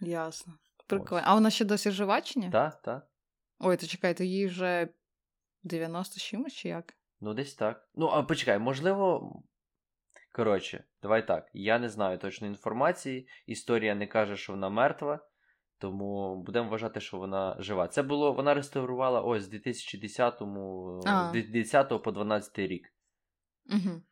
Ясно. 0.00 0.58
Прикольно. 0.86 1.22
А 1.26 1.34
вона 1.34 1.50
ще 1.50 1.64
досі 1.64 1.90
жива 1.90 2.20
чи 2.20 2.40
ні? 2.40 2.50
Так, 2.50 2.82
так. 2.82 3.06
Ой, 3.58 3.76
то 3.76 3.86
чекайте, 3.86 4.26
їй 4.26 4.46
вже 4.46 4.88
90 5.62 6.20
чимось, 6.20 6.52
чи 6.52 6.68
як? 6.68 6.94
Ну, 7.20 7.34
десь 7.34 7.54
так. 7.54 7.88
Ну, 7.94 8.06
а 8.06 8.22
почекай, 8.22 8.58
можливо. 8.58 9.32
Коротше, 10.32 10.84
давай 11.02 11.26
так. 11.26 11.50
Я 11.52 11.78
не 11.78 11.88
знаю 11.88 12.18
точної 12.18 12.52
інформації. 12.52 13.28
Історія 13.46 13.94
не 13.94 14.06
каже, 14.06 14.36
що 14.36 14.52
вона 14.52 14.68
мертва, 14.68 15.28
тому 15.78 16.42
будемо 16.42 16.70
вважати, 16.70 17.00
що 17.00 17.18
вона 17.18 17.56
жива. 17.58 17.88
Це 17.88 18.02
було, 18.02 18.32
вона 18.32 18.54
реставрувала 18.54 19.20
ось 19.20 19.42
з 19.42 19.48
2010 19.48 20.34
з 21.34 21.50
10 21.50 22.02
по 22.02 22.12
12 22.12 22.58
рік. 22.58 22.94
Угу. 23.66 24.02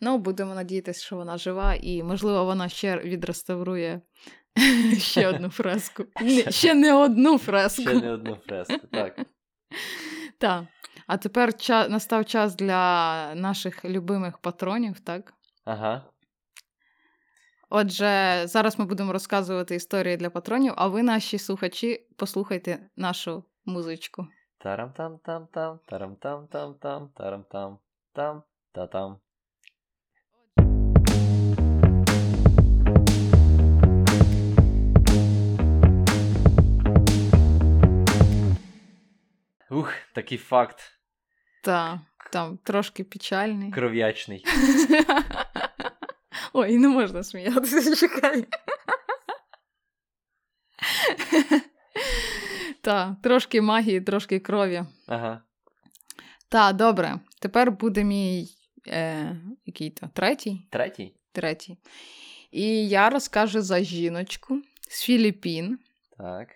Ну, 0.00 0.18
будемо 0.18 0.54
надіятися, 0.54 1.04
що 1.04 1.16
вона 1.16 1.38
жива, 1.38 1.74
і, 1.74 2.02
можливо, 2.02 2.44
вона 2.44 2.68
ще 2.68 2.98
відреставрує 2.98 4.00
ще 4.98 5.28
одну 5.28 5.50
фреску. 5.50 6.04
Ще 6.48 6.74
не 6.74 6.94
одну 6.94 7.38
фреску. 7.38 7.82
Ще 7.82 7.94
не 7.94 8.12
одну 8.12 8.36
фреску, 8.46 8.86
так. 8.92 9.20
Так. 10.38 10.64
А 11.06 11.16
тепер 11.16 11.48
ча- 11.50 11.88
настав 11.88 12.24
час 12.24 12.56
для 12.56 13.34
наших 13.34 13.84
любимих 13.84 14.38
патронів, 14.38 15.00
так? 15.00 15.34
Ага. 15.64 16.04
Отже, 17.70 18.42
зараз 18.44 18.78
ми 18.78 18.84
будемо 18.84 19.12
розказувати 19.12 19.74
історії 19.74 20.16
для 20.16 20.30
патронів, 20.30 20.72
а 20.76 20.86
ви, 20.88 21.02
наші 21.02 21.38
слухачі, 21.38 22.06
послухайте 22.16 22.90
нашу 22.96 23.44
музичку. 23.64 24.26
Тарам-там-там-там, 24.58 25.78
тарам-там-там-там, 25.86 27.08
тарам-там, 27.16 27.78
там, 28.12 28.42
та-там. 28.72 29.18
Ух, 39.70 39.92
такий 40.14 40.38
факт. 40.38 40.80
Так, 41.62 41.98
там 42.32 42.58
трошки 42.58 43.04
печальний. 43.04 43.72
Кров'ячний. 43.72 44.44
Ой, 46.52 46.78
не 46.78 46.88
можна 46.88 47.22
сміятися, 47.22 47.96
чекай. 48.08 48.46
Так, 52.82 53.14
трошки 53.22 53.60
магії, 53.60 54.00
трошки 54.00 54.38
крові. 54.38 54.84
Ага. 55.06 55.42
Так, 56.48 56.76
добре. 56.76 57.20
Тепер 57.40 57.72
буде 57.72 58.04
мій 58.04 58.48
е, 58.86 59.36
який 59.66 59.90
то 59.90 60.08
третій? 60.14 60.66
Третій? 60.70 61.14
Третій. 61.32 61.78
І 62.50 62.88
я 62.88 63.10
розкажу 63.10 63.62
за 63.62 63.80
жіночку 63.80 64.62
з 64.90 65.02
Філіппін. 65.02 65.78
Так. 66.18 66.48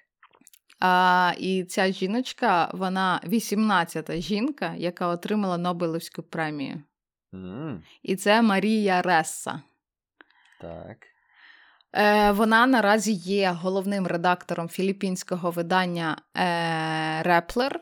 А, 0.86 1.32
І 1.38 1.64
ця 1.64 1.92
жіночка, 1.92 2.70
вона 2.72 3.20
18-та 3.26 4.16
жінка, 4.16 4.74
яка 4.76 5.06
отримала 5.06 5.58
Нобелівську 5.58 6.22
премію. 6.22 6.82
Mm. 7.32 7.80
І 8.02 8.16
це 8.16 8.42
Марія 8.42 9.02
Ресса. 9.02 9.62
Так. 10.60 10.96
Е, 11.92 12.32
Вона 12.32 12.66
наразі 12.66 13.12
є 13.12 13.50
головним 13.50 14.06
редактором 14.06 14.68
філіппінського 14.68 15.50
видання 15.50 16.16
е, 16.36 17.22
Реплер. 17.22 17.80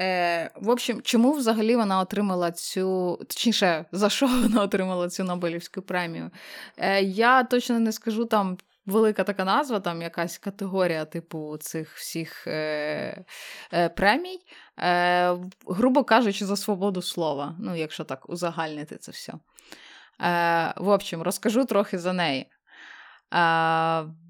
Е, 0.00 0.50
В 0.56 0.68
общем, 0.68 1.02
чому 1.02 1.32
взагалі 1.32 1.76
вона 1.76 2.00
отримала 2.00 2.50
цю, 2.50 3.16
точніше, 3.16 3.84
за 3.92 4.08
що 4.10 4.26
вона 4.42 4.62
отримала 4.62 5.08
цю 5.08 5.24
Нобелівську 5.24 5.82
премію? 5.82 6.30
Е, 6.76 7.02
Я 7.02 7.44
точно 7.44 7.80
не 7.80 7.92
скажу 7.92 8.24
там 8.24 8.58
велика 8.88 9.24
така 9.24 9.44
назва, 9.44 9.80
там 9.80 10.02
якась 10.02 10.38
категорія, 10.38 11.04
типу, 11.04 11.56
цих 11.60 11.96
всіх 11.96 12.46
е, 12.46 13.24
е, 13.72 13.88
премій, 13.88 14.38
е, 14.78 15.36
грубо 15.66 16.04
кажучи, 16.04 16.44
за 16.44 16.56
свободу 16.56 17.02
слова. 17.02 17.56
Ну, 17.58 17.76
якщо 17.76 18.04
так 18.04 18.30
узагальнити 18.30 18.96
це 18.96 19.12
все. 19.12 19.32
Е, 19.32 20.74
В 20.76 20.88
общем, 20.88 21.22
розкажу 21.22 21.64
трохи 21.64 21.98
за 21.98 22.12
неї. 22.12 22.40
Е, 22.40 22.48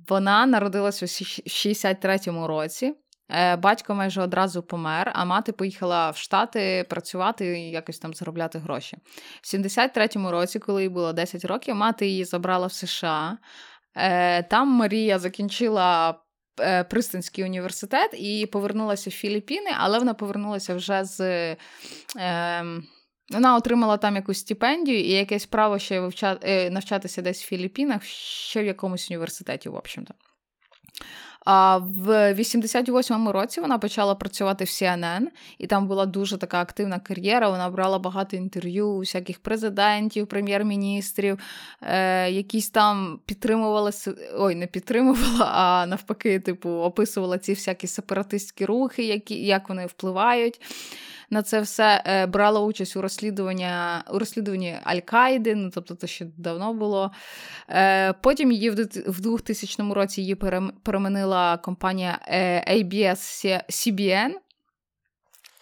Вона 0.08 0.46
народилась 0.46 1.02
у 1.02 1.06
63-му 1.06 2.46
році. 2.46 2.94
Е, 3.30 3.56
батько 3.56 3.94
майже 3.94 4.22
одразу 4.22 4.62
помер, 4.62 5.12
а 5.14 5.24
мати 5.24 5.52
поїхала 5.52 6.10
в 6.10 6.16
Штати 6.16 6.86
працювати 6.88 7.60
і 7.60 7.70
якось 7.70 7.98
там 7.98 8.14
заробляти 8.14 8.58
гроші. 8.58 8.96
В 9.42 9.46
73-му 9.46 10.30
році, 10.30 10.58
коли 10.58 10.82
їй 10.82 10.88
було 10.88 11.12
10 11.12 11.44
років, 11.44 11.74
мати 11.74 12.06
її 12.06 12.24
забрала 12.24 12.66
в 12.66 12.72
США. 12.72 13.38
Е, 13.98 14.42
там 14.42 14.68
Марія 14.68 15.18
закінчила 15.18 16.12
Пристанський 16.56 16.84
Пристинський 16.90 17.44
університет 17.44 18.14
і 18.14 18.46
повернулася 18.46 19.10
в 19.10 19.12
Філіппіни, 19.12 19.70
але 19.78 19.98
вона 19.98 20.14
повернулася 20.14 20.74
вже 20.74 21.04
з 21.04 21.20
Е, 22.16 22.64
вона 23.30 23.56
отримала 23.56 23.96
там 23.96 24.16
якусь 24.16 24.38
стипендію 24.38 25.00
і 25.00 25.10
якесь 25.10 25.46
право 25.46 25.78
ще 25.78 26.00
вивчати, 26.00 26.70
навчатися 26.70 27.22
десь 27.22 27.42
в 27.42 27.46
Філіппінах, 27.46 28.04
ще 28.04 28.62
в 28.62 28.66
якомусь 28.66 29.10
університеті, 29.10 29.68
в 29.68 29.74
общем-то. 29.74 30.14
А 31.50 31.76
в 31.76 32.32
88-му 32.32 33.32
році 33.32 33.60
вона 33.60 33.78
почала 33.78 34.14
працювати 34.14 34.64
в 34.64 34.66
CNN, 34.66 35.26
і 35.58 35.66
там 35.66 35.86
була 35.86 36.06
дуже 36.06 36.36
така 36.36 36.60
активна 36.60 36.98
кар'єра. 36.98 37.50
Вона 37.50 37.70
брала 37.70 37.98
багато 37.98 38.36
інтерв'ю, 38.36 38.88
усяких 38.88 39.38
президентів, 39.38 40.26
прем'єр-міністрів, 40.26 41.38
е, 41.82 42.30
якісь 42.30 42.70
там 42.70 43.20
підтримувала 43.26 43.90
ой, 44.38 44.54
не 44.54 44.66
підтримувала, 44.66 45.50
а 45.54 45.86
навпаки, 45.86 46.40
типу, 46.40 46.70
описувала 46.70 47.38
ці 47.38 47.52
всякі 47.52 47.86
сепаратистські 47.86 48.64
рухи, 48.64 49.04
які, 49.04 49.46
як 49.46 49.68
вони 49.68 49.86
впливають 49.86 50.60
на 51.30 51.42
це 51.42 51.60
все 51.60 52.02
е, 52.06 52.26
брала 52.26 52.60
участь 52.60 52.96
у 52.96 53.02
розслідуванні 53.02 53.68
у 54.12 54.18
розслідуванні 54.18 54.78
Аль-Каїди, 54.84 55.54
ну 55.54 55.70
тобто 55.74 55.94
це 55.94 56.06
ще 56.06 56.26
давно 56.36 56.74
було. 56.74 57.10
Е, 57.68 58.12
потім 58.12 58.52
її 58.52 58.70
в 59.06 59.20
2000 59.20 59.92
році 59.92 60.20
її 60.20 60.34
переманила 60.82 61.56
компанія 61.56 62.18
е, 62.26 62.74
ABS 62.76 63.62
CBN. 63.68 64.32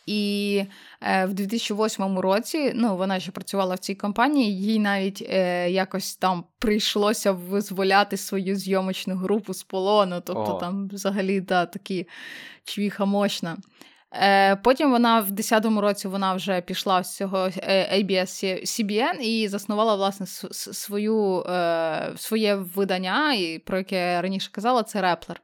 І 0.07 0.63
е, 1.03 1.27
в 1.27 1.35
2008 1.35 2.19
році 2.19 2.73
ну, 2.75 2.97
вона 2.97 3.21
ще 3.21 3.33
працювала 3.33 3.75
в 3.75 3.79
цій 3.79 3.95
компанії, 3.95 4.61
їй 4.61 4.79
навіть 4.79 5.27
е, 5.29 5.71
якось 5.71 6.17
там 6.17 6.45
прийшлося 6.59 7.33
визволяти 7.33 8.17
свою 8.17 8.57
зйомочну 8.57 9.15
групу 9.15 9.55
з 9.55 9.63
полону. 9.63 10.23
Тобто 10.25 10.57
О. 10.57 10.61
там 10.61 10.89
взагалі 10.89 11.41
да, 11.41 11.67
такі 11.67 12.09
чвіха 12.65 13.05
мощна. 13.05 13.57
Е, 14.15 14.57
потім 14.57 14.91
вона 14.91 15.21
в 15.21 15.31
10-му 15.31 15.81
році 15.81 16.09
вона 16.09 16.35
вже 16.35 16.61
пішла 16.61 17.03
з 17.03 17.17
цього 17.17 17.39
е, 17.39 18.03
ABS 18.03 18.63
CBN 18.65 19.21
і 19.21 19.49
заснувала 19.49 19.95
власне 19.95 20.27
свою, 20.53 21.41
е, 21.41 22.13
своє 22.17 22.55
видання, 22.55 23.35
про 23.67 23.79
яке 23.79 24.13
я 24.13 24.23
раніше 24.23 24.51
казала, 24.53 24.83
це 24.83 25.03
Реплер. 25.03 25.41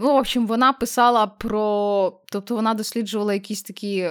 Ну, 0.00 0.12
В 0.12 0.16
общем, 0.16 0.46
вона 0.46 0.72
писала 0.72 1.26
про. 1.26 2.20
Тобто 2.32 2.54
вона 2.54 2.74
досліджувала 2.74 3.34
якісь 3.34 3.62
такі, 3.62 4.10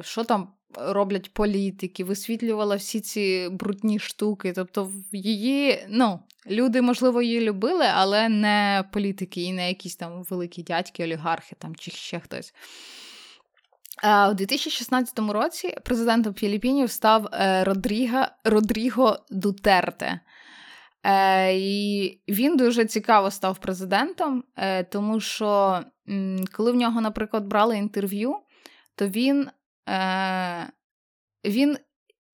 що 0.00 0.24
там 0.24 0.48
роблять 0.74 1.32
політики, 1.32 2.04
висвітлювала 2.04 2.76
всі 2.76 3.00
ці 3.00 3.48
брудні 3.52 3.98
штуки. 3.98 4.52
Тобто, 4.52 4.92
її, 5.12 5.86
ну, 5.88 6.20
люди, 6.50 6.82
можливо, 6.82 7.22
її 7.22 7.40
любили, 7.40 7.86
але 7.94 8.28
не 8.28 8.84
політики 8.92 9.42
і 9.42 9.52
не 9.52 9.68
якісь 9.68 9.96
там 9.96 10.22
великі 10.22 10.62
дядьки, 10.62 11.04
олігархи 11.04 11.56
там 11.58 11.76
чи 11.76 11.90
ще 11.90 12.20
хтось. 12.20 12.54
У 14.30 14.34
2016 14.34 15.18
році 15.18 15.76
президентом 15.84 16.34
Філіппінів 16.34 16.90
став 16.90 17.26
е, 17.26 17.64
Родріго, 17.64 18.24
Родріго 18.44 19.18
Дутерте. 19.30 20.20
Е, 21.04 21.54
і 21.56 22.20
він 22.28 22.56
дуже 22.56 22.84
цікаво 22.84 23.30
став 23.30 23.58
президентом, 23.58 24.44
е, 24.56 24.84
тому 24.84 25.20
що 25.20 25.80
коли 26.52 26.72
в 26.72 26.74
нього, 26.74 27.00
наприклад, 27.00 27.46
брали 27.46 27.76
інтерв'ю, 27.76 28.36
то 28.94 29.08
він 29.08 29.48
Е, 29.88 30.72
він 31.44 31.78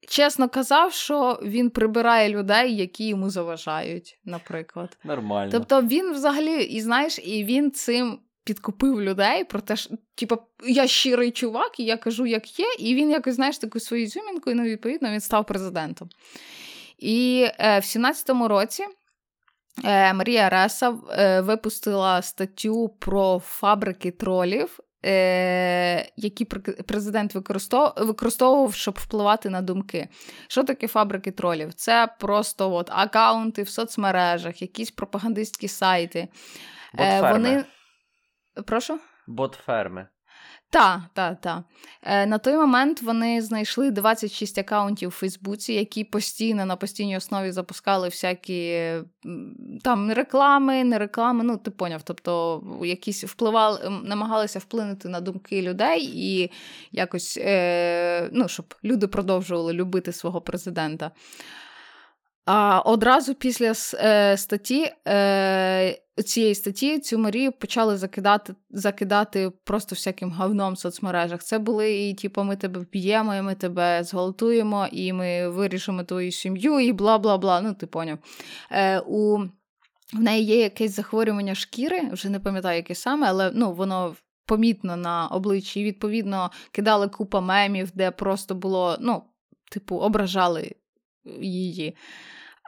чесно 0.09 0.49
казав, 0.49 0.93
що 0.93 1.41
він 1.43 1.71
прибирає 1.71 2.29
людей, 2.29 2.77
які 2.77 3.09
йому 3.09 3.31
заважають, 3.31 4.21
наприклад. 4.25 4.99
Нормально. 5.05 5.53
Тобто 5.53 5.83
він 5.83 6.13
взагалі, 6.13 6.63
і 6.65 6.81
знаєш, 6.81 7.19
і 7.19 7.45
він 7.45 7.71
цим. 7.71 8.21
Підкупив 8.47 9.03
людей 9.03 9.45
про 9.45 9.61
те, 9.61 9.77
що 9.77 9.95
типу, 10.15 10.37
я 10.67 10.87
щирий 10.87 11.31
чувак, 11.31 11.81
і 11.81 11.85
я 11.85 11.97
кажу, 11.97 12.27
як 12.27 12.59
є, 12.59 12.67
і 12.79 12.95
він 12.95 13.11
якось, 13.11 13.35
знаєш, 13.35 13.59
таку 13.59 13.81
свою 13.81 14.07
зюмінку, 14.07 14.51
і 14.51 14.55
ну, 14.55 14.63
відповідно 14.63 15.11
він 15.11 15.21
став 15.21 15.47
президентом. 15.47 16.09
І 16.99 17.47
е, 17.59 17.79
в 17.79 17.83
17-му 17.83 18.49
році 18.49 18.85
е, 19.85 20.15
Марія 20.15 20.49
Реса 20.49 20.95
е, 21.11 21.41
випустила 21.41 22.23
статтю 22.23 22.89
про 22.89 23.39
фабрики 23.39 24.11
тролів 24.11 24.81
які 26.17 26.45
президент 26.87 27.35
використовував, 27.97 28.75
щоб 28.75 28.99
впливати 29.01 29.51
на 29.51 29.63
думки. 29.63 30.09
Що 30.49 30.65
таке 30.65 30.89
фабрики 30.89 31.31
тролів? 31.31 31.75
Це 31.75 32.09
просто 32.21 32.73
от 32.73 32.91
акаунти 32.93 33.63
в 33.63 33.69
соцмережах, 33.69 34.63
якісь 34.63 34.91
пропагандистські 34.91 35.69
сайти. 35.69 36.29
Е, 36.99 37.33
Вони... 37.33 37.65
Прошу? 38.67 39.01
Бот-ферми. 39.27 40.07
Так, 40.71 41.01
так, 41.13 41.41
так. 41.41 41.63
Е, 42.03 42.27
на 42.27 42.39
той 42.39 42.57
момент 42.57 43.03
вони 43.03 43.43
знайшли 43.43 43.91
26 43.91 44.59
акаунтів 44.59 45.09
у 45.09 45.13
Фейсбуці, 45.13 45.73
які 45.73 46.05
постійно 46.05 46.67
на 46.67 46.77
постійній 46.77 47.17
основі 47.17 47.53
запускали 47.53 48.09
всякі 48.09 48.91
там 49.83 50.13
реклами, 50.13 50.85
не 50.85 50.99
реклами. 50.99 51.45
Ну, 51.45 51.57
ти 51.57 51.71
поняв, 51.71 52.03
тобто 52.03 52.63
якісь 52.85 53.25
впливали, 53.25 54.01
намагалися 54.05 54.59
вплинути 54.59 55.09
на 55.09 55.21
думки 55.21 55.63
людей 55.63 56.11
і 56.15 56.51
якось 56.93 57.39
е, 57.41 58.29
ну, 58.33 58.49
щоб 58.49 58.75
люди 58.85 59.07
продовжували 59.07 59.73
любити 59.73 60.13
свого 60.13 60.41
президента. 60.41 61.11
А 62.47 62.81
одразу 62.81 63.35
після 63.35 63.73
е, 63.95 64.37
статті 64.37 64.93
е, 65.09 65.99
цієї 66.23 66.55
статті 66.55 66.99
цю 66.99 67.19
Марію 67.19 67.53
почали 67.53 67.97
закидати 67.97 68.55
закидати 68.71 69.51
просто 69.65 69.95
всяким 69.95 70.31
говном 70.31 70.75
в 70.75 70.79
соцмережах. 70.79 71.43
Це 71.43 71.59
були 71.59 72.09
і 72.09 72.15
типу, 72.15 72.45
ми 72.45 72.57
тебе 72.57 72.81
б'ємо, 72.93 73.35
і 73.35 73.43
ми 73.43 73.55
тебе 73.55 74.05
зґвалтуємо, 74.05 74.89
і 74.93 75.13
ми 75.13 75.49
вирішимо 75.49 76.05
твою 76.05 76.33
сім'ю, 76.33 76.81
і 76.81 76.93
бла 76.93 77.19
бла 77.19 77.39
бла. 77.39 77.61
Ну, 77.61 77.75
ти 77.75 77.87
поняв. 77.87 78.19
Е, 78.71 79.01
у 79.01 79.39
в 80.13 80.21
неї 80.21 80.45
є 80.45 80.61
якесь 80.61 80.97
захворювання 80.97 81.55
шкіри, 81.55 82.01
вже 82.13 82.29
не 82.29 82.41
пам'ятаю, 82.41 82.77
яке 82.77 82.95
саме, 82.95 83.27
але 83.29 83.51
ну, 83.55 83.73
воно 83.73 84.17
помітно 84.47 84.97
на 84.97 85.27
обличчі. 85.27 85.81
І 85.81 85.85
відповідно 85.85 86.51
кидали 86.73 87.09
купа 87.09 87.41
мемів, 87.41 87.91
де 87.95 88.11
просто 88.11 88.55
було, 88.55 88.97
ну, 89.01 89.23
типу, 89.71 89.97
ображали 89.97 90.75
її. 91.41 91.97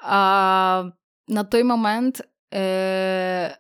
А 0.02 0.90
на 1.28 1.44
той 1.44 1.64
момент 1.64 2.22
е, 2.54 3.58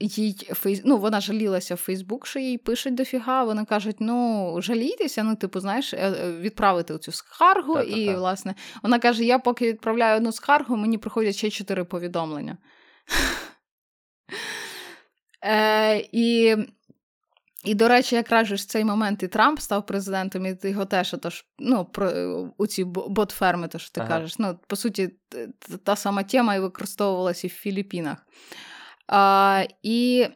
їй 0.00 0.34
фейс... 0.34 0.82
ну, 0.84 0.98
вона 0.98 1.20
жалілася 1.20 1.74
в 1.74 1.78
Фейсбук, 1.78 2.26
що 2.26 2.38
їй 2.38 2.58
пишуть 2.58 2.94
дофіга. 2.94 3.44
Вони 3.44 3.64
кажуть: 3.64 3.96
ну, 4.00 4.56
жалійтеся, 4.62 5.22
ну, 5.22 5.36
типу, 5.36 5.60
знаєш, 5.60 5.94
е, 5.94 5.96
е, 5.96 6.32
відправити 6.32 6.98
цю 6.98 7.12
скаргу. 7.12 7.74
Та-та-та. 7.74 7.96
І, 7.96 8.14
власне, 8.14 8.54
вона 8.82 8.98
каже: 8.98 9.24
Я 9.24 9.38
поки 9.38 9.68
відправляю 9.68 10.16
одну 10.16 10.32
скаргу, 10.32 10.76
мені 10.76 10.98
приходять 10.98 11.36
ще 11.36 11.50
чотири 11.50 11.84
повідомлення. 11.84 12.56
Е, 15.44 16.08
І 16.12 16.56
і, 17.64 17.74
до 17.74 17.88
речі, 17.88 18.14
якраз 18.14 18.46
ж 18.46 18.54
в 18.54 18.60
цей 18.60 18.84
момент 18.84 19.22
і 19.22 19.28
Трамп 19.28 19.60
став 19.60 19.86
президентом, 19.86 20.46
і 20.46 20.56
його 20.62 20.84
теж 20.84 21.14
отож, 21.14 21.44
ну, 21.58 21.84
про 21.84 22.10
у 22.56 22.66
ці 22.66 22.84
бот-ферми, 22.84 23.68
то 23.68 23.78
що 23.78 23.90
ти 23.90 24.00
ага. 24.00 24.08
кажеш. 24.08 24.38
Ну, 24.38 24.58
По 24.66 24.76
суті, 24.76 25.10
та 25.84 25.96
сама 25.96 26.22
тема 26.22 26.54
і 26.54 26.60
використовувалася 26.60 27.46
і 27.46 27.50
в 27.50 27.52
Філіппінах. 27.52 28.18
А, 29.08 29.64
І 29.82 30.26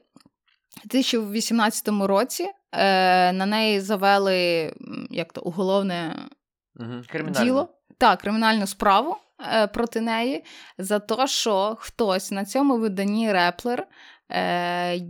в 0.85 0.89
2018 0.89 1.89
році 1.89 2.51
е, 2.73 3.33
на 3.33 3.47
неї 3.47 3.81
завели 3.81 4.73
як 5.11 5.33
то, 5.33 5.41
уголовне 5.41 6.29
угу. 6.77 7.31
діло. 7.43 7.69
Так, 7.99 8.21
кримінальну 8.21 8.67
справу 8.67 9.17
е, 9.55 9.67
проти 9.67 10.01
неї 10.01 10.45
за 10.79 10.99
те, 10.99 11.27
що 11.27 11.77
хтось 11.81 12.31
на 12.31 12.45
цьому 12.45 12.79
виданні 12.79 13.33
Реплер. 13.33 13.87
Е, 14.31 15.01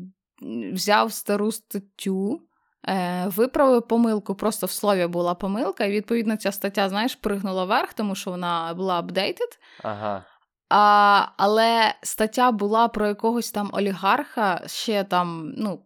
взяв 0.73 1.13
стару 1.13 1.53
статтю, 1.53 2.41
е, 2.89 3.25
виправив 3.27 3.89
помилку, 3.89 4.35
просто 4.35 4.67
в 4.67 4.71
слові 4.71 5.07
була 5.07 5.35
помилка, 5.35 5.85
і 5.85 5.91
відповідно 5.91 6.37
ця 6.37 6.53
стаття, 6.53 6.89
знаєш, 6.89 7.15
пригнула 7.15 7.65
вверх, 7.65 7.93
тому 7.93 8.15
що 8.15 8.31
вона 8.31 8.75
була 8.75 8.99
апдейтед. 8.99 9.59
Ага. 9.83 10.25
А, 10.69 11.27
Але 11.37 11.95
стаття 12.03 12.53
була 12.53 12.89
про 12.89 13.07
якогось 13.07 13.51
там 13.51 13.71
олігарха 13.73 14.63
ще 14.67 15.05
там, 15.05 15.55
ну. 15.57 15.81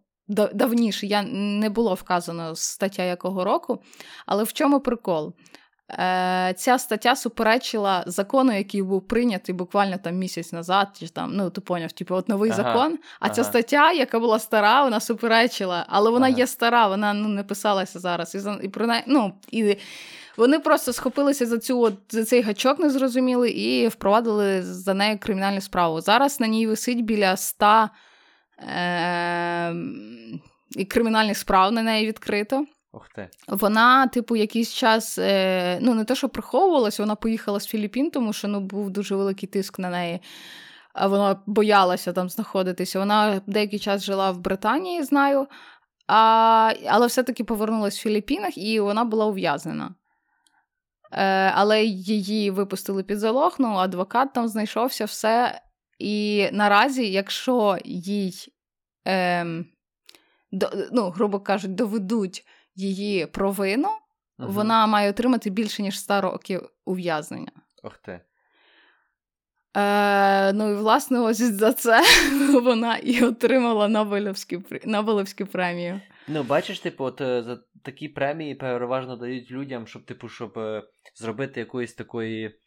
Давніше 0.53 1.07
я 1.07 1.23
не 1.23 1.69
було 1.69 1.93
вказано 1.93 2.55
стаття 2.55 3.03
якого 3.03 3.43
року, 3.43 3.81
але 4.25 4.43
в 4.43 4.53
чому 4.53 4.79
прикол? 4.79 5.33
Е, 5.91 6.53
Ця 6.57 6.77
стаття 6.77 7.15
суперечила 7.15 8.03
закону, 8.07 8.57
який 8.57 8.81
був 8.81 9.07
прийнятий 9.07 9.55
буквально 9.55 9.97
там 9.97 10.15
місяць 10.15 10.51
назад, 10.51 10.87
чи 10.99 11.07
там, 11.07 11.35
ну 11.35 11.49
ти 11.49 11.61
поняв, 11.61 11.91
типу, 11.91 12.15
от 12.15 12.29
новий 12.29 12.51
ага, 12.51 12.63
закон. 12.63 12.93
А 13.19 13.25
ага. 13.25 13.33
ця 13.33 13.43
стаття, 13.43 13.91
яка 13.91 14.19
була 14.19 14.39
стара, 14.39 14.83
вона 14.83 14.99
суперечила, 14.99 15.85
але 15.89 16.11
вона 16.11 16.27
ага. 16.27 16.37
є 16.37 16.47
стара, 16.47 16.87
вона 16.87 17.13
ну, 17.13 17.27
не 17.27 17.43
писалася 17.43 17.99
зараз. 17.99 18.35
І 18.35 18.65
і 18.65 18.69
про 18.69 18.87
неї, 18.87 19.03
ну, 19.07 19.33
і 19.51 19.77
вони 20.37 20.59
просто 20.59 20.93
схопилися 20.93 21.45
за 21.45 21.57
цю 21.57 21.79
от, 21.81 21.93
за 22.09 22.25
цей 22.25 22.41
гачок, 22.41 22.79
незрозумілий, 22.79 23.51
і 23.51 23.87
впровадили 23.87 24.63
за 24.63 24.93
нею 24.93 25.19
кримінальну 25.19 25.61
справу. 25.61 26.01
Зараз 26.01 26.39
на 26.39 26.47
ній 26.47 26.67
висить 26.67 27.05
біля 27.05 27.33
ста 27.33 27.89
е- 28.59 29.73
і 30.71 30.85
кримінальних 30.85 31.37
справ 31.37 31.71
на 31.71 31.83
неї 31.83 32.07
відкрито. 32.07 32.65
Ох 32.91 33.09
ти. 33.09 33.29
Вона, 33.47 34.07
типу, 34.07 34.35
якийсь 34.35 34.73
час, 34.73 35.17
е, 35.17 35.79
ну, 35.81 35.93
не 35.93 36.03
те, 36.03 36.15
що 36.15 36.29
приховувалась, 36.29 36.99
вона 36.99 37.15
поїхала 37.15 37.59
з 37.59 37.67
Філіппін, 37.67 38.11
тому 38.11 38.33
що 38.33 38.47
ну, 38.47 38.59
був 38.59 38.89
дуже 38.89 39.15
великий 39.15 39.49
тиск 39.49 39.79
на 39.79 39.89
неї. 39.89 40.19
А 40.93 41.07
вона 41.07 41.41
боялася 41.45 42.13
там 42.13 42.29
знаходитися. 42.29 42.99
Вона 42.99 43.41
деякий 43.47 43.79
час 43.79 44.03
жила 44.03 44.31
в 44.31 44.39
Британії, 44.39 45.03
знаю, 45.03 45.47
а, 46.07 46.73
але 46.87 47.07
все-таки 47.07 47.43
повернулася 47.43 47.97
в 47.97 48.01
Філіппінах 48.01 48.57
і 48.57 48.79
вона 48.79 49.03
була 49.03 49.25
ув'язнена. 49.25 49.95
Е, 51.11 51.51
Але 51.55 51.83
її 51.83 52.51
випустили 52.51 53.03
під 53.03 53.19
залог, 53.19 53.55
ну, 53.59 53.75
адвокат 53.75 54.33
там 54.33 54.47
знайшовся, 54.47 55.05
все. 55.05 55.61
І 55.99 56.47
наразі, 56.51 57.11
якщо 57.11 57.77
їй, 57.85 58.33
е, 59.07 59.45
до, 60.51 60.69
ну, 60.91 61.09
грубо 61.09 61.39
кажуть, 61.39 61.75
доведуть 61.75 62.45
її 62.79 63.25
провину, 63.25 63.89
угу. 64.39 64.51
вона 64.51 64.87
має 64.87 65.09
отримати 65.09 65.49
більше, 65.49 65.81
ніж 65.81 65.99
100 65.99 66.21
років 66.21 66.69
ув'язнення. 66.85 67.51
Ох 67.83 67.97
ти. 67.97 68.19
Е, 69.77 70.53
Ну 70.53 70.71
і 70.71 70.75
власне, 70.75 71.19
ось 71.19 71.37
за 71.37 71.73
це 71.73 72.03
вона 72.61 72.97
і 72.97 73.23
отримала 73.23 73.87
Нобелівську 73.87 74.63
Нобелівську 74.85 75.45
премію. 75.45 76.01
Ну, 76.27 76.43
бачиш, 76.43 76.79
типу, 76.79 77.03
от 77.03 77.21
е, 77.21 77.43
за 77.43 77.59
такі 77.83 78.07
премії 78.07 78.55
переважно 78.55 79.15
дають 79.15 79.51
людям, 79.51 79.87
щоб, 79.87 80.05
типу, 80.05 80.29
щоб 80.29 80.57
е, 80.57 80.83
зробити 81.15 81.59
якоїсь 81.59 81.93
такої 81.93 82.59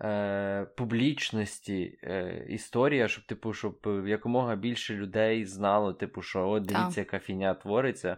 е, 0.00 0.66
публічності 0.76 1.98
е, 2.02 2.46
історія, 2.48 3.08
щоб, 3.08 3.26
типу, 3.26 3.52
щоб 3.52 3.76
якомога 4.06 4.56
більше 4.56 4.94
людей 4.94 5.44
знало, 5.44 5.92
типу, 5.92 6.22
що 6.22 6.48
от 6.48 6.62
дивіться, 6.62 7.00
яка 7.00 7.18
фіня 7.18 7.54
твориться. 7.54 8.16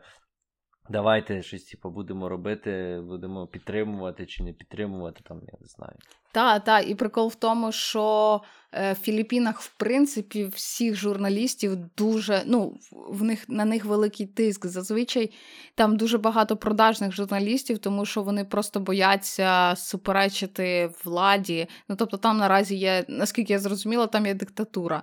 Давайте 0.89 1.43
щось 1.43 1.65
типу, 1.65 1.91
будемо 1.91 2.29
робити, 2.29 3.03
будемо 3.07 3.47
підтримувати 3.47 4.27
чи 4.27 4.43
не 4.43 4.53
підтримувати, 4.53 5.21
там, 5.29 5.41
я 5.53 5.59
не 5.61 5.67
знаю. 5.67 5.93
Так, 6.33 6.65
так, 6.65 6.91
і 6.91 6.95
прикол 6.95 7.29
в 7.29 7.35
тому, 7.35 7.73
що 7.73 8.41
е, 8.73 8.93
в 8.93 8.97
Філіппінах, 8.97 9.61
в 9.61 9.73
принципі, 9.77 10.45
всіх 10.45 10.95
журналістів 10.95 11.77
дуже 11.97 12.43
ну, 12.47 12.79
в 12.93 13.23
них 13.23 13.49
на 13.49 13.65
них 13.65 13.85
великий 13.85 14.27
тиск. 14.27 14.67
Зазвичай 14.67 15.31
там 15.75 15.97
дуже 15.97 16.19
багато 16.19 16.57
продажних 16.57 17.13
журналістів, 17.13 17.79
тому 17.79 18.07
що 18.07 18.23
вони 18.23 18.45
просто 18.45 18.81
бояться 18.81 19.75
суперечити 19.77 20.91
владі. 21.05 21.69
Ну 21.89 21.97
тобто, 21.97 22.17
там 22.17 22.39
наразі 22.39 22.77
є, 22.77 23.05
наскільки 23.09 23.53
я 23.53 23.59
зрозуміла, 23.59 24.07
там 24.07 24.27
є 24.27 24.35
диктатура. 24.35 25.03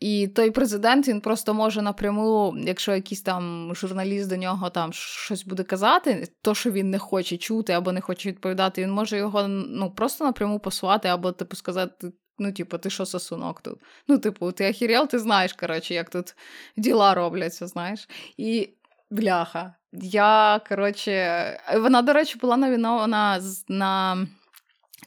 І 0.00 0.28
той 0.28 0.50
президент 0.50 1.08
він 1.08 1.20
просто 1.20 1.54
може 1.54 1.82
напряму, 1.82 2.56
якщо 2.58 2.94
якийсь 2.94 3.22
там 3.22 3.72
журналіст 3.74 4.28
до 4.28 4.36
нього 4.36 4.70
там 4.70 4.92
щось 4.92 5.44
буде 5.44 5.62
казати, 5.62 6.28
то 6.42 6.54
що 6.54 6.70
він 6.70 6.90
не 6.90 6.98
хоче 6.98 7.36
чути 7.36 7.72
або 7.72 7.92
не 7.92 8.00
хоче 8.00 8.28
відповідати, 8.28 8.82
він 8.82 8.90
може 8.90 9.16
його 9.16 9.48
ну 9.48 9.90
просто 9.90 10.24
напряму 10.24 10.58
послати, 10.58 11.08
або 11.08 11.32
типу 11.32 11.56
сказати. 11.56 12.12
Ну, 12.38 12.52
типу, 12.52 12.78
ти 12.78 12.90
що 12.90 13.06
сосунок 13.06 13.60
тут? 13.60 13.78
Ну, 14.08 14.18
типу, 14.18 14.52
ти 14.52 14.68
ахірел, 14.68 15.08
ти 15.08 15.18
знаєш, 15.18 15.52
коротше, 15.52 15.94
як 15.94 16.10
тут 16.10 16.34
діла 16.76 17.14
робляться, 17.14 17.66
знаєш. 17.66 18.08
І 18.36 18.68
бляха. 19.10 19.74
Я, 19.92 20.60
коротше, 20.68 21.60
вона, 21.76 22.02
до 22.02 22.12
речі, 22.12 22.38
була 22.38 22.56
навінована 22.56 23.40
на 23.68 24.26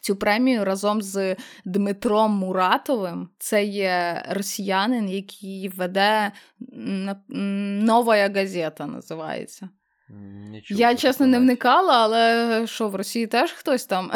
Цю 0.02 0.16
премію 0.16 0.66
разом 0.66 1.02
з 1.02 1.36
Дмитром 1.66 2.32
Муратовим. 2.32 3.30
Це 3.38 3.64
є 3.64 4.26
росіянин, 4.30 5.10
який 5.10 5.70
веде 5.70 6.32
Нова 7.30 8.28
газета, 8.28 8.88
називається. 8.88 9.70
Нічого 10.50 10.80
я, 10.80 10.96
чесно, 10.96 11.28
не 11.28 11.40
вникала, 11.40 11.94
але 11.94 12.68
що, 12.68 12.90
в 12.90 12.96
Росії 12.96 13.28
теж 13.28 13.52
хтось 13.52 13.86
там? 13.86 14.12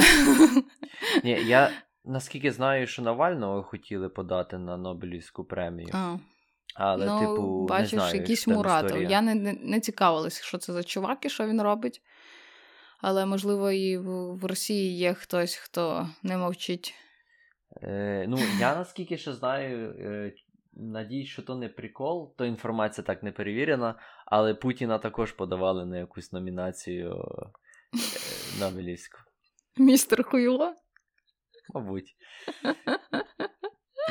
Ні, 1.24 1.32
Я 1.46 1.70
наскільки 2.06 2.52
знаю, 2.52 2.88
що 2.88 3.02
Навального 3.02 3.64
хотіли 3.64 4.10
подати 4.10 4.58
на 4.58 4.78
Нобелівську 4.78 5.44
премію. 5.44 5.90
А. 5.94 6.18
Але, 6.76 7.06
ну, 7.06 7.20
типу, 7.20 7.66
бачиш, 7.66 7.94
не 7.94 8.00
знаю, 8.00 8.16
якийсь 8.16 8.48
Муратов. 8.48 9.02
Я 9.02 9.22
не, 9.22 9.36
не 9.36 9.54
не, 9.54 9.80
цікавилася, 9.80 10.44
що 10.44 10.58
це 10.58 10.74
за 10.74 10.84
чувак 10.84 11.26
і 11.26 11.30
що 11.30 11.48
він 11.48 11.62
робить 11.62 12.02
але 13.04 13.26
можливо 13.26 13.72
і 13.72 13.98
в 13.98 14.46
Росії 14.46 14.98
є 14.98 15.14
хтось, 15.14 15.56
хто 15.56 16.10
не 16.24 16.38
мовчить. 16.38 16.94
Е, 17.82 18.26
Ну, 18.28 18.38
я 18.60 18.76
наскільки 18.76 19.18
ще 19.18 19.34
знаю, 19.34 19.96
е, 20.00 20.34
надіюсь, 20.74 21.30
що 21.30 21.42
то 21.42 21.56
не 21.56 21.70
прикол, 21.70 22.36
то 22.38 22.46
інформація 22.46 23.06
так 23.06 23.24
не 23.24 23.32
перевірена, 23.32 24.00
але 24.26 24.54
Путіна 24.54 25.00
також 25.00 25.32
подавали 25.32 25.86
на 25.86 25.98
якусь 25.98 26.32
номінацію 26.32 27.12
е, 27.12 27.20
Нобелівську. 28.60 29.18
Містер 29.78 30.24
Хуйло? 30.24 30.74
Мабуть. 31.74 32.16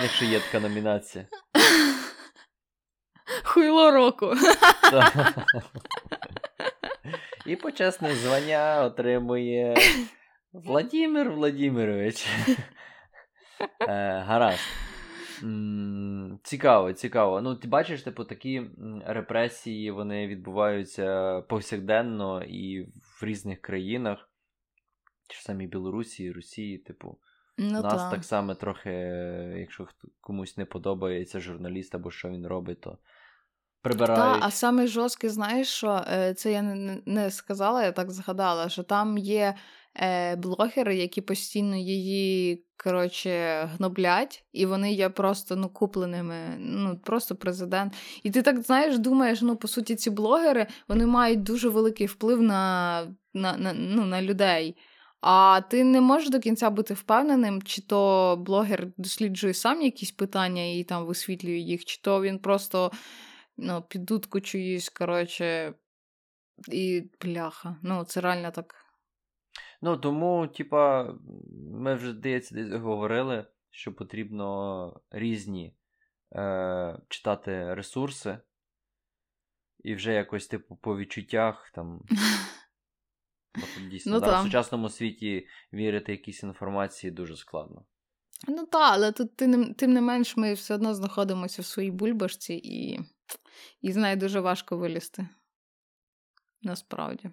Якщо 0.02 0.24
є 0.24 0.40
така 0.40 0.60
номінація. 0.60 1.26
Хуйло 3.44 3.90
року. 3.90 4.34
І 7.46 7.56
почесне 7.56 8.14
звання 8.14 8.84
отримує 8.84 9.74
Владимир 10.52 11.30
Владимирович. 11.30 12.26
Е, 13.88 14.18
гаразд. 14.26 14.60
Цікаво, 16.42 16.92
цікаво. 16.92 17.40
Ну, 17.40 17.56
ти 17.56 17.68
бачиш, 17.68 18.02
типу, 18.02 18.24
такі 18.24 18.62
репресії 19.06 19.90
вони 19.90 20.26
відбуваються 20.26 21.40
повсякденно 21.40 22.42
і 22.44 22.82
в 22.82 23.24
різних 23.24 23.60
країнах, 23.60 24.30
чи 25.28 25.42
самі 25.42 25.66
Білорусі, 25.66 26.32
Росії, 26.32 26.78
типу. 26.78 27.18
Ну, 27.58 27.82
Нас 27.82 28.02
та. 28.02 28.10
так 28.10 28.24
само 28.24 28.54
трохи, 28.54 28.90
якщо 29.56 29.88
комусь 30.20 30.56
не 30.56 30.64
подобається 30.64 31.40
журналіст 31.40 31.94
або 31.94 32.10
що 32.10 32.28
він 32.28 32.46
робить, 32.46 32.80
то 32.80 32.98
прибирають. 33.82 34.34
Так, 34.34 34.38
а 34.42 34.50
саме 34.50 34.86
жорсткий, 34.86 35.30
знаєш, 35.30 35.68
що 35.68 36.04
е, 36.12 36.34
це 36.34 36.52
я 36.52 36.62
не, 36.62 36.98
не 37.06 37.30
сказала, 37.30 37.84
я 37.84 37.92
так 37.92 38.10
згадала, 38.10 38.68
що 38.68 38.82
там 38.82 39.18
є 39.18 39.54
е, 39.94 40.36
блогери, 40.36 40.96
які 40.96 41.20
постійно 41.20 41.76
її 41.76 42.64
коротше, 42.84 43.62
гноблять, 43.76 44.44
і 44.52 44.66
вони 44.66 44.92
є 44.92 45.08
просто 45.08 45.56
ну, 45.56 45.68
купленими, 45.68 46.34
ну, 46.58 46.98
просто 47.04 47.36
президент. 47.36 47.92
І 48.22 48.30
ти 48.30 48.42
так 48.42 48.60
знаєш, 48.60 48.98
думаєш, 48.98 49.42
ну, 49.42 49.56
по 49.56 49.68
суті, 49.68 49.94
ці 49.94 50.10
блогери 50.10 50.66
вони 50.88 51.06
мають 51.06 51.42
дуже 51.42 51.68
великий 51.68 52.06
вплив 52.06 52.42
на, 52.42 53.02
на, 53.34 53.56
на, 53.56 53.72
ну, 53.72 54.04
на 54.04 54.22
людей. 54.22 54.76
А 55.20 55.60
ти 55.70 55.84
не 55.84 56.00
можеш 56.00 56.30
до 56.30 56.40
кінця 56.40 56.70
бути 56.70 56.94
впевненим, 56.94 57.62
чи 57.62 57.82
то 57.82 58.36
блогер 58.46 58.86
досліджує 58.96 59.54
сам 59.54 59.82
якісь 59.82 60.10
питання 60.10 60.62
і 60.62 60.84
там 60.84 61.06
висвітлює 61.06 61.58
їх, 61.58 61.84
чи 61.84 62.00
то 62.02 62.22
він 62.22 62.38
просто 62.38 62.90
ну, 63.62 63.82
під 63.82 64.04
дудку 64.04 64.40
чиюсь, 64.40 64.88
коротше, 64.88 65.74
і 66.68 67.10
бляха. 67.20 67.76
Ну, 67.82 68.04
це 68.04 68.20
реально 68.20 68.50
так. 68.50 68.74
Ну, 69.82 69.96
тому, 69.96 70.48
типа, 70.48 71.14
ми 71.70 71.94
вже 71.94 72.12
здається, 72.12 72.54
десь 72.54 72.72
говорили, 72.72 73.46
що 73.70 73.92
потрібно 73.94 75.00
різні 75.10 75.74
е, 76.34 76.98
читати 77.08 77.74
ресурси, 77.74 78.38
і 79.78 79.94
вже 79.94 80.12
якось, 80.12 80.46
типу, 80.46 80.76
по 80.76 80.96
відчуттях 80.96 81.70
там. 81.74 82.00
Дійсно, 83.90 84.12
ну, 84.12 84.20
да, 84.20 84.40
в 84.40 84.44
сучасному 84.44 84.88
світі 84.88 85.46
вірити 85.72 86.12
якійсь 86.12 86.42
інформації 86.42 87.10
дуже 87.10 87.36
складно. 87.36 87.84
Ну 88.48 88.66
так, 88.66 88.92
але 88.92 89.12
тут 89.12 89.36
тим, 89.36 89.74
тим 89.74 89.92
не 89.92 90.00
менш 90.00 90.36
ми 90.36 90.54
все 90.54 90.74
одно 90.74 90.94
знаходимося 90.94 91.62
в 91.62 91.64
своїй 91.64 91.90
бульбашці 91.90 92.54
і 92.54 93.00
і 93.80 93.92
з 93.92 93.96
неї 93.96 94.16
дуже 94.16 94.40
важко 94.40 94.76
вилізти. 94.76 95.28
Насправді. 96.62 97.30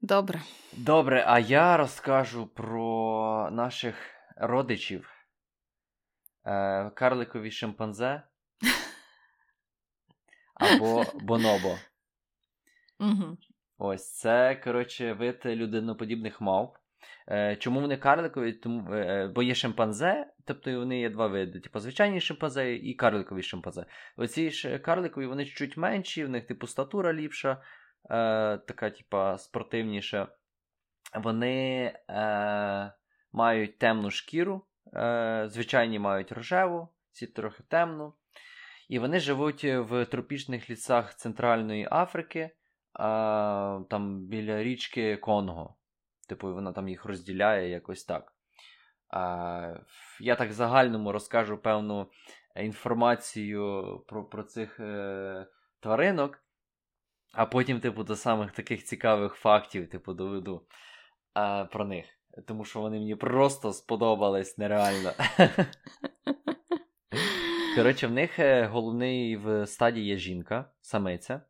Добре. 0.00 0.42
Добре, 0.72 1.24
а 1.26 1.38
я 1.38 1.76
розкажу 1.76 2.46
про 2.46 3.48
наших 3.52 3.94
родичів. 4.36 5.10
Е, 6.46 6.90
Карликові 6.90 7.50
шимпанзе 7.50 8.22
або 10.54 11.04
бонобо. 11.14 11.78
Угу. 13.00 13.38
Ось 13.78 14.12
це, 14.12 14.54
коротше, 14.64 15.12
вид 15.12 15.42
людиноподібних 15.46 16.40
мав. 16.40 16.83
Е, 17.28 17.56
чому 17.56 17.80
вони 17.80 17.96
карликові? 17.96 18.52
Тому, 18.52 18.94
е, 18.94 19.30
Бо 19.34 19.42
є 19.42 19.54
шимпанзе, 19.54 20.26
тобто 20.44 20.78
вони 20.78 21.00
є 21.00 21.10
два 21.10 21.26
види: 21.26 21.60
типу 21.60 21.78
звичайні 21.78 22.20
шимпанзе 22.20 22.74
і 22.74 22.94
карликові 22.94 23.42
шимпанзе. 23.42 23.86
Оці 24.16 24.50
ж 24.50 24.78
карликові 24.78 25.26
вони 25.26 25.44
чуть 25.44 25.76
менші, 25.76 26.24
в 26.24 26.28
них 26.28 26.46
типу 26.46 26.66
статура 26.66 27.12
ліпша, 27.12 27.50
е, 27.52 27.56
така, 28.58 28.90
типу, 28.90 29.38
спортивніша. 29.38 30.28
Вони 31.14 31.92
е, 32.10 32.92
мають 33.32 33.78
темну 33.78 34.10
шкіру, 34.10 34.66
е, 34.94 35.44
звичайні 35.48 35.98
мають 35.98 36.32
рожеву, 36.32 36.88
ці 37.10 37.26
трохи 37.26 37.62
темну. 37.68 38.14
І 38.88 38.98
вони 38.98 39.20
живуть 39.20 39.64
в 39.64 40.04
тропічних 40.04 40.70
лісах 40.70 41.14
Центральної 41.14 41.88
Африки 41.90 42.50
а, 42.92 43.80
там 43.90 44.26
біля 44.26 44.62
річки 44.62 45.16
Конго. 45.16 45.76
Типу, 46.26 46.54
вона 46.54 46.72
там 46.72 46.88
їх 46.88 47.04
розділяє 47.04 47.68
якось 47.68 48.04
так. 48.04 48.32
А, 49.10 49.74
Я 50.20 50.36
так 50.36 50.50
в 50.50 50.52
загальному 50.52 51.12
розкажу 51.12 51.58
певну 51.58 52.10
інформацію 52.56 53.84
про 54.08 54.24
про 54.24 54.42
цих 54.42 54.80
е, 54.80 55.46
тваринок, 55.80 56.44
а 57.32 57.46
потім, 57.46 57.80
типу, 57.80 58.04
до 58.04 58.16
самих 58.16 58.52
таких 58.52 58.84
цікавих 58.84 59.34
фактів, 59.34 59.90
типу, 59.90 60.14
доведу 60.14 60.66
е, 61.38 61.64
про 61.64 61.84
них. 61.84 62.06
Тому 62.46 62.64
що 62.64 62.80
вони 62.80 62.98
мені 62.98 63.14
просто 63.14 63.72
сподобались 63.72 64.58
нереально. 64.58 65.12
Коротше, 67.76 68.06
в 68.06 68.10
них 68.10 68.38
е, 68.38 68.66
головний 68.66 69.36
в 69.36 69.66
стадії 69.66 70.06
є 70.06 70.16
жінка, 70.16 70.70
самиця. 70.80 71.42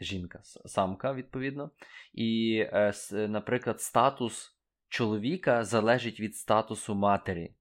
Жінка, 0.00 0.40
самка, 0.42 1.12
відповідно. 1.12 1.70
І, 2.12 2.58
е, 2.72 2.92
наприклад, 3.12 3.80
статус 3.80 4.58
чоловіка 4.88 5.64
залежить 5.64 6.20
від 6.20 6.36
статусу 6.36 6.94
матері. 6.94 7.54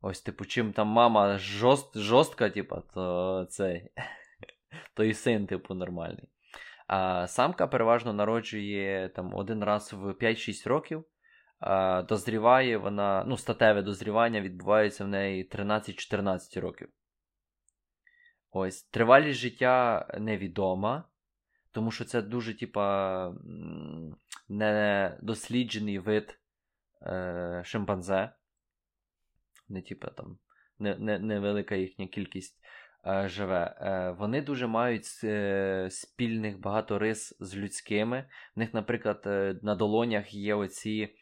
Ось, 0.00 0.20
типу, 0.20 0.44
чим 0.44 0.72
там 0.72 0.88
мама 0.88 1.38
жорст, 1.38 1.98
жорстка, 1.98 2.50
типу, 2.50 2.82
то 2.94 3.46
цей, 3.50 3.90
то 4.94 5.04
і 5.04 5.14
син, 5.14 5.46
типу, 5.46 5.74
нормальний. 5.74 6.28
А 6.86 7.26
самка 7.26 7.66
переважно 7.66 8.12
народжує 8.12 9.08
там 9.08 9.34
один 9.34 9.64
раз 9.64 9.92
в 9.92 10.12
5-6 10.12 10.68
років. 10.68 11.04
Дозріває 12.08 12.78
вона, 12.78 13.24
ну, 13.26 13.36
статеве 13.36 13.82
дозрівання 13.82 14.40
відбувається 14.40 15.04
в 15.04 15.08
неї 15.08 15.48
13-14 15.48 16.60
років. 16.60 16.88
Ось, 18.58 18.82
тривалість 18.82 19.38
життя 19.38 20.06
невідома, 20.18 21.04
тому 21.72 21.90
що 21.90 22.04
це 22.04 22.22
дуже, 22.22 22.58
типа, 22.58 23.34
недосліджений 24.48 25.98
вид 25.98 26.38
е, 27.02 27.62
шимпанзе. 27.64 28.32
Не, 29.68 29.82
типа, 29.82 30.08
там, 30.08 30.38
невелика 30.78 31.74
не, 31.74 31.80
не 31.80 31.82
їхня 31.82 32.06
кількість 32.06 32.60
е, 33.06 33.28
живе. 33.28 33.76
Е, 33.80 34.10
Вони 34.18 34.42
дуже 34.42 34.66
мають 34.66 35.20
е, 35.24 35.88
спільних 35.90 36.60
багато 36.60 36.98
рис 36.98 37.36
з 37.40 37.56
людськими. 37.56 38.28
В 38.56 38.58
них, 38.58 38.74
наприклад, 38.74 39.22
е, 39.26 39.56
на 39.62 39.74
долонях 39.74 40.34
є 40.34 40.54
оці. 40.54 41.14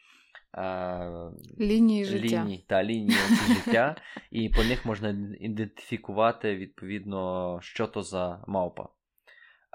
Е, 0.57 1.31
лінії 1.59 2.05
життя. 2.05 2.43
Лінії, 2.43 2.65
та, 2.67 2.83
лінії 2.83 3.19
життя, 3.47 3.95
і 4.31 4.49
по 4.49 4.63
них 4.63 4.85
можна 4.85 5.09
ідентифікувати, 5.39 6.55
відповідно, 6.55 7.59
що 7.61 7.87
то 7.87 8.01
за 8.01 8.43
мавпа. 8.47 8.89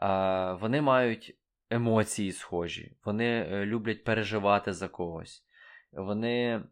Е, 0.03 0.53
вони 0.61 0.81
мають 0.81 1.37
емоції 1.71 2.33
схожі, 2.33 2.97
вони 3.05 3.25
е, 3.25 3.67
люблять 3.67 4.05
переживати 4.05 4.73
за 4.73 4.89
когось, 4.89 5.45
вони 5.93 6.63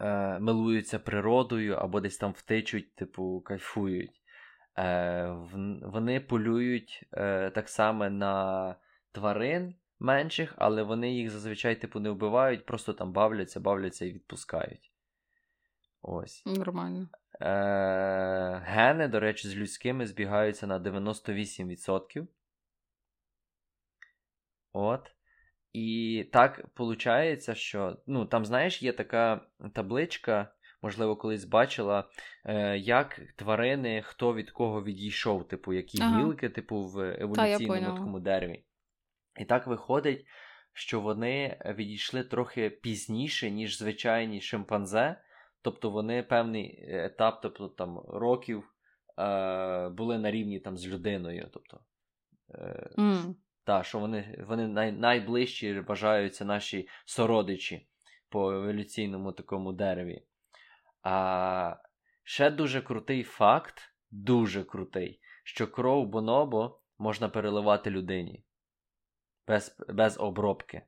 е, 0.00 0.38
милуються 0.38 0.98
природою 0.98 1.74
або 1.74 2.00
десь 2.00 2.18
там 2.18 2.32
втечуть, 2.32 2.94
типу, 2.94 3.40
кайфують. 3.40 4.20
Е, 4.78 5.36
Вони 5.82 6.20
полюють 6.20 7.08
е, 7.12 7.50
так 7.50 7.68
само 7.68 8.10
на 8.10 8.76
тварин 9.12 9.74
менших, 9.98 10.54
але 10.56 10.82
вони 10.82 11.14
їх 11.14 11.30
зазвичай 11.30 11.80
типу, 11.80 12.00
не 12.00 12.10
вбивають, 12.10 12.66
просто 12.66 12.92
там 12.92 13.12
бавляться, 13.12 13.60
бавляться 13.60 14.04
і 14.04 14.12
відпускають. 14.12 14.92
Ось. 16.02 16.46
Нормально. 16.46 17.08
Е, 17.40 18.62
Гени, 18.64 19.08
до 19.08 19.20
речі, 19.20 19.48
з 19.48 19.56
людськими 19.56 20.06
збігаються 20.06 20.66
на 20.66 20.78
98%. 20.78 22.26
От. 24.72 25.10
І 25.72 26.28
так 26.32 26.64
виходить, 26.78 27.56
що 27.56 27.96
ну, 28.06 28.26
там, 28.26 28.44
знаєш, 28.44 28.82
є 28.82 28.92
така 28.92 29.40
табличка, 29.72 30.52
можливо, 30.82 31.16
колись 31.16 31.44
бачила, 31.44 32.08
е, 32.44 32.78
як 32.78 33.20
тварини, 33.36 34.02
хто 34.06 34.34
від 34.34 34.50
кого 34.50 34.84
відійшов, 34.84 35.48
типу, 35.48 35.72
які 35.72 35.98
ага. 36.02 36.20
гілки, 36.20 36.48
типу, 36.48 36.82
в 36.82 37.16
еволюційному 37.20 37.96
такому 37.96 38.20
дереві. 38.20 38.64
І 39.36 39.44
так 39.44 39.66
виходить, 39.66 40.26
що 40.72 41.00
вони 41.00 41.60
відійшли 41.64 42.24
трохи 42.24 42.70
пізніше, 42.70 43.50
ніж 43.50 43.78
звичайні 43.78 44.40
шимпанзе. 44.40 45.20
Тобто 45.62 45.90
вони 45.90 46.22
певний 46.22 46.84
етап, 46.88 47.38
тобто 47.42 47.68
там 47.68 47.98
років 47.98 48.74
е, 49.18 49.88
були 49.88 50.18
на 50.18 50.30
рівні 50.30 50.60
там 50.60 50.76
з 50.76 50.86
людиною. 50.86 51.48
Тобто, 51.52 51.80
е, 52.50 52.90
mm. 52.98 53.34
та, 53.64 53.82
що 53.82 53.98
вони 53.98 54.44
вони 54.48 54.68
най, 54.68 54.92
найближчі 54.92 55.80
вважаються 55.80 56.44
наші 56.44 56.88
сородичі 57.04 57.88
по 58.28 58.52
еволюційному 58.52 59.32
такому 59.32 59.72
дереві. 59.72 60.22
А 61.02 61.76
ще 62.22 62.50
дуже 62.50 62.80
крутий 62.80 63.22
факт, 63.22 63.94
дуже 64.10 64.64
крутий, 64.64 65.20
що 65.44 65.66
кров 65.66 66.08
бонобо 66.08 66.80
можна 66.98 67.28
переливати 67.28 67.90
людині 67.90 68.44
без 69.48 69.76
без 69.88 70.18
обробки. 70.18 70.82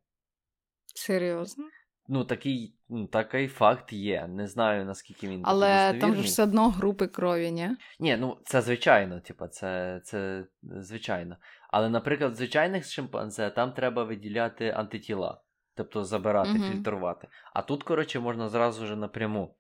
Серйозно? 0.94 1.64
Ну, 2.08 2.24
такий 2.24 2.74
ну, 2.88 3.06
такий 3.06 3.48
факт 3.48 3.92
є. 3.92 4.26
Не 4.26 4.46
знаю, 4.46 4.84
наскільки 4.84 5.28
він. 5.28 5.42
Але 5.44 5.94
там 6.00 6.14
ж 6.14 6.22
все 6.22 6.42
одно 6.42 6.70
групи 6.70 7.06
крові, 7.06 7.50
ні? 7.52 7.70
Ні, 8.00 8.16
ну 8.16 8.38
це 8.44 8.62
звичайно, 8.62 9.20
типа, 9.20 9.48
це 9.48 10.00
це 10.04 10.44
звичайно. 10.62 11.36
Але, 11.70 11.88
наприклад, 11.88 12.32
в 12.32 12.34
звичайних 12.34 12.84
шимпанзе 12.84 13.50
там 13.50 13.72
треба 13.72 14.04
виділяти 14.04 14.70
антитіла, 14.70 15.40
тобто 15.74 16.04
забирати, 16.04 16.50
угу. 16.50 16.72
фільтрувати. 16.72 17.28
А 17.54 17.62
тут, 17.62 17.82
коротше, 17.82 18.20
можна 18.20 18.48
зразу 18.48 18.84
вже 18.84 18.96
напряму. 18.96 19.56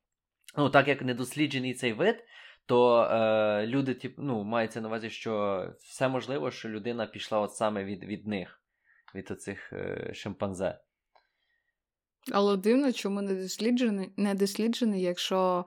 Ну, 0.56 0.70
так 0.70 0.88
як 0.88 1.02
недосліджений 1.02 1.74
цей 1.74 1.92
вид, 1.92 2.24
то 2.66 3.02
е, 3.02 3.66
люди, 3.66 3.94
тип, 3.94 4.14
ну, 4.18 4.44
мається 4.44 4.80
на 4.80 4.88
увазі, 4.88 5.10
що 5.10 5.64
все 5.78 6.08
можливо, 6.08 6.50
що 6.50 6.68
людина 6.68 7.06
пішла 7.06 7.40
от 7.40 7.54
саме 7.54 7.84
від, 7.84 8.04
від 8.04 8.26
них 8.26 8.62
від 9.14 9.30
оцих 9.30 9.72
е, 9.72 10.10
шимпанзе. 10.14 10.78
Але 12.32 12.56
дивно, 12.56 12.92
чому 12.92 13.22
не 13.22 13.34
досліджений, 13.34 14.12
не 14.16 14.34
досліджений, 14.34 15.02
якщо 15.02 15.66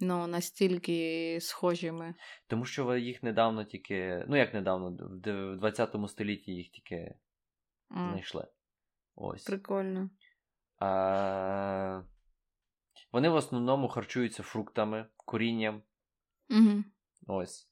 ну, 0.00 0.26
настільки 0.26 1.38
схожі 1.40 1.92
ми. 1.92 2.14
Тому 2.46 2.64
що 2.64 2.96
їх 2.96 3.22
недавно 3.22 3.64
тільки. 3.64 4.24
Ну, 4.28 4.36
як 4.36 4.54
недавно, 4.54 4.96
в 5.24 5.56
20 5.56 5.96
столітті 6.08 6.52
їх 6.52 6.70
тільки 6.70 7.14
mm. 7.90 8.10
знайшли. 8.10 8.46
Ось. 9.14 9.44
Прикольно. 9.44 10.10
А... 10.78 12.02
Вони 13.12 13.28
в 13.28 13.34
основному 13.34 13.88
харчуються 13.88 14.42
фруктами, 14.42 15.06
корінням. 15.16 15.82
Угу. 16.50 16.84
Ось. 17.26 17.68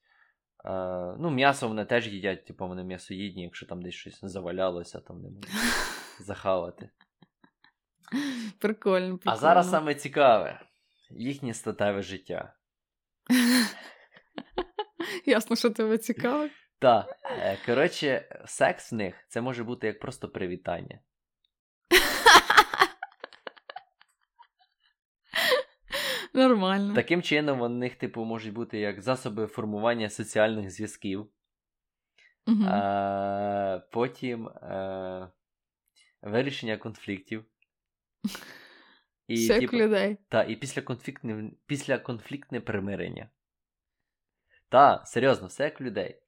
Е, 0.65 0.71
ну, 1.19 1.31
М'ясо 1.31 1.69
вони 1.69 1.85
теж 1.85 2.09
їдять, 2.09 2.45
типу 2.45 2.69
вони 2.69 2.85
м'ясоїдні, 2.85 3.43
якщо 3.43 3.67
там 3.67 3.83
десь 3.83 3.95
щось 3.95 4.19
завалялося, 4.23 5.01
там 5.01 5.23
не 5.23 5.29
можуть 5.29 5.51
захавати. 6.21 6.91
Прикольно, 8.59 9.19
прикольно. 9.19 9.19
А 9.25 9.37
зараз 9.37 9.71
саме 9.71 9.95
цікаве 9.95 10.61
їхнє 11.11 11.55
статеве 11.55 12.03
життя. 12.03 12.55
Ясно, 15.27 15.57
що 15.57 15.71
тебе 15.71 15.99
цікавить. 15.99 16.53
Так. 16.79 17.17
Е, 17.25 17.59
коротше, 17.67 18.41
секс 18.47 18.93
в 18.93 18.95
них 18.95 19.15
це 19.29 19.41
може 19.41 19.65
бути 19.65 19.87
як 19.87 20.01
просто 20.01 20.29
привітання. 20.29 21.01
Нормально. 26.49 26.95
Таким 26.95 27.23
чином, 27.23 27.61
у 27.61 27.69
них, 27.69 27.95
типу, 27.97 28.25
можуть 28.25 28.53
бути 28.53 28.79
як 28.79 29.01
засоби 29.01 29.47
формування 29.47 30.11
соціальних 30.11 30.71
зв'язків. 30.71 31.21
Угу. 32.47 32.65
А, 32.67 33.81
Потім 33.91 34.49
а, 34.49 35.29
вирішення 36.23 36.77
конфліктів. 36.77 37.45
І, 39.27 39.35
Все 39.35 39.61
типу, 39.61 39.77
людей. 39.77 40.17
Та, 40.29 40.43
і 40.45 40.57
після 40.57 40.83
конфліктне, 40.83 41.51
після 41.67 41.99
конфліктне 41.99 42.61
примирення. 42.61 43.29
Та, 44.69 45.05
серйозно, 45.07 45.47
все 45.47 45.65
як 45.65 45.81
людей. 45.81 46.23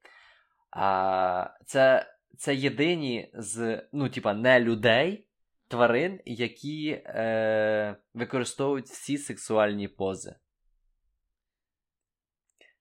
А, 0.70 1.50
Це 1.66 2.06
це 2.38 2.54
єдині 2.54 3.30
з, 3.34 3.82
ну, 3.92 4.08
типа, 4.08 4.34
не 4.34 4.60
людей, 4.60 5.26
тварин, 5.72 6.20
які 6.24 6.90
е, 6.90 7.96
використовують 8.14 8.86
всі 8.86 9.18
сексуальні 9.18 9.88
пози. 9.88 10.34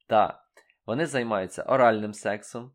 Так, 0.08 0.40
вони 0.86 1.06
займаються 1.06 1.64
оральним 1.64 2.14
сексом, 2.14 2.72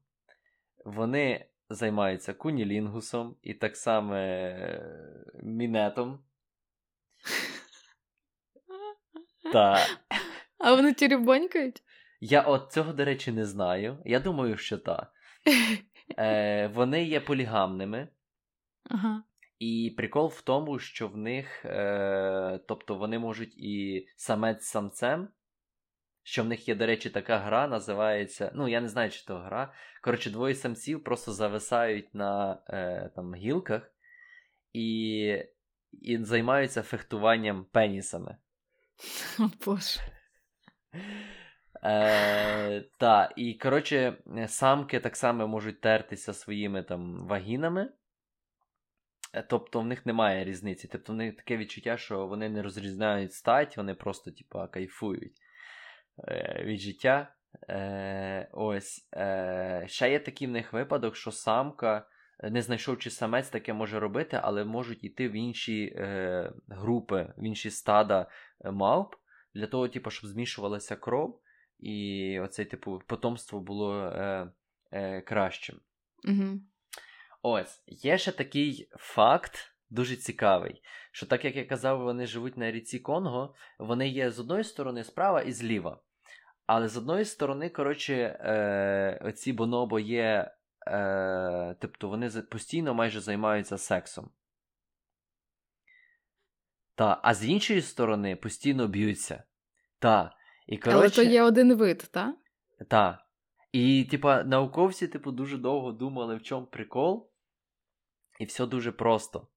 вони 0.84 1.46
займаються 1.68 2.34
кунілінгусом 2.34 3.36
і 3.42 3.54
так 3.54 3.76
само 3.76 4.14
е, 4.14 5.22
мінетом. 5.42 6.24
Так. 9.52 9.78
А 10.58 10.74
вони 10.74 10.94
тірібонькають? 10.94 11.82
Я 12.20 12.42
от 12.42 12.72
цього, 12.72 12.92
до 12.92 13.04
речі, 13.04 13.32
не 13.32 13.46
знаю. 13.46 14.02
Я 14.04 14.20
думаю, 14.20 14.56
що 14.56 14.78
так. 14.78 15.12
Е, 16.18 16.66
Вони 16.66 17.04
є 17.04 17.20
полігамними. 17.20 18.08
Ага. 18.84 19.22
І 19.58 19.94
прикол 19.96 20.28
в 20.28 20.42
тому, 20.42 20.78
що 20.78 21.08
в 21.08 21.16
них, 21.16 21.64
е, 21.64 22.60
тобто 22.68 22.94
вони 22.94 23.18
можуть 23.18 23.54
і 23.56 24.06
самець 24.16 24.62
з 24.62 24.68
самцем, 24.68 25.28
що 26.22 26.42
в 26.42 26.46
них 26.46 26.68
є, 26.68 26.74
до 26.74 26.86
речі, 26.86 27.10
така 27.10 27.38
гра, 27.38 27.68
називається. 27.68 28.52
Ну, 28.54 28.68
я 28.68 28.80
не 28.80 28.88
знаю, 28.88 29.10
чи 29.10 29.24
то 29.24 29.38
гра. 29.38 29.72
Коротше, 30.02 30.30
двоє 30.30 30.54
самців 30.54 31.04
просто 31.04 31.32
зависають 31.32 32.14
на 32.14 32.62
е, 32.68 33.10
там, 33.16 33.34
гілках 33.34 33.92
і, 34.72 35.38
і 35.92 36.18
займаються 36.18 36.82
фехтуванням 36.82 37.64
пенісами. 37.64 38.36
О, 39.38 39.50
Боже. 39.66 40.00
Е, 41.82 42.84
Та, 42.98 43.32
і 43.36 43.54
коротше, 43.54 44.16
самки 44.46 45.00
так 45.00 45.16
само 45.16 45.48
можуть 45.48 45.80
тертися 45.80 46.34
своїми 46.34 46.82
там 46.82 47.26
вагінами. 47.26 47.88
Е, 49.36 49.42
тобто 49.48 49.80
в 49.80 49.86
них 49.86 50.06
немає 50.06 50.44
різниці. 50.44 50.88
Тобто 50.92 51.12
в 51.12 51.16
них 51.16 51.36
таке 51.36 51.56
відчуття, 51.56 51.96
що 51.96 52.26
вони 52.26 52.48
не 52.48 52.62
розрізняють 52.62 53.32
стать, 53.32 53.76
вони 53.76 53.94
просто, 53.94 54.30
типа, 54.30 54.68
кайфують 54.68 55.36
е, 56.28 56.62
від 56.64 56.80
життя. 56.80 57.34
Е, 57.68 58.48
Ось. 58.52 59.08
Ще 59.86 60.10
є 60.10 60.18
такий 60.18 60.48
в 60.48 60.50
них 60.50 60.72
випадок, 60.72 61.16
що 61.16 61.32
самка, 61.32 62.06
не 62.50 62.62
знайшовши 62.62 63.10
самець, 63.10 63.48
таке 63.48 63.72
може 63.72 64.00
робити, 64.00 64.40
але 64.42 64.64
можуть 64.64 65.04
йти 65.04 65.28
в 65.28 65.32
інші 65.32 65.96
групи, 66.68 67.32
в 67.36 67.44
інші 67.44 67.70
стада 67.70 68.30
мавп, 68.64 69.14
для 69.54 69.66
того, 69.66 69.88
типу, 69.88 70.10
щоб 70.10 70.30
змішувалася 70.30 70.96
кров, 70.96 71.40
і 71.78 72.40
оце, 72.40 72.64
типу, 72.64 73.02
потомство 73.06 73.60
було 73.60 74.12
кращим. 75.24 75.80
Угу. 76.28 76.60
Ось, 77.48 77.82
є 77.86 78.18
ще 78.18 78.32
такий 78.32 78.88
факт, 78.92 79.74
дуже 79.90 80.16
цікавий, 80.16 80.82
що 81.12 81.26
так 81.26 81.44
як 81.44 81.56
я 81.56 81.64
казав, 81.64 82.02
вони 82.02 82.26
живуть 82.26 82.56
на 82.56 82.70
ріці 82.70 82.98
Конго, 82.98 83.54
вони 83.78 84.08
є 84.08 84.30
з 84.30 84.40
одної 84.40 84.64
сторони 84.64 85.04
справа 85.04 85.42
і 85.42 85.52
зліва. 85.52 86.00
Але 86.66 86.88
з 86.88 86.96
одної 86.96 87.24
сторони, 87.24 87.70
коротше, 87.70 88.14
е, 88.14 89.20
оці 89.24 89.52
бонобо 89.52 89.98
є, 89.98 90.54
е, 90.86 91.76
тобто 91.80 92.08
вони 92.08 92.30
постійно 92.30 92.94
майже 92.94 93.20
займаються 93.20 93.78
сексом. 93.78 94.30
Та, 96.94 97.20
а 97.22 97.34
з 97.34 97.44
іншої 97.44 97.82
сторони 97.82 98.36
постійно 98.36 98.88
б'ються. 98.88 99.42
Та. 99.98 100.36
І, 100.66 100.78
коротше, 100.78 100.98
Але 100.98 101.10
то 101.10 101.22
є 101.22 101.42
один 101.42 101.74
вид, 101.74 102.08
так? 102.10 102.36
Так. 102.88 103.18
І, 103.72 104.04
типа, 104.04 104.44
науковці, 104.44 105.08
типу, 105.08 105.32
дуже 105.32 105.58
довго 105.58 105.92
думали, 105.92 106.36
в 106.36 106.42
чому 106.42 106.66
прикол. 106.66 107.30
І 108.38 108.44
все 108.44 108.66
дуже 108.66 108.92
просто. 108.92 109.48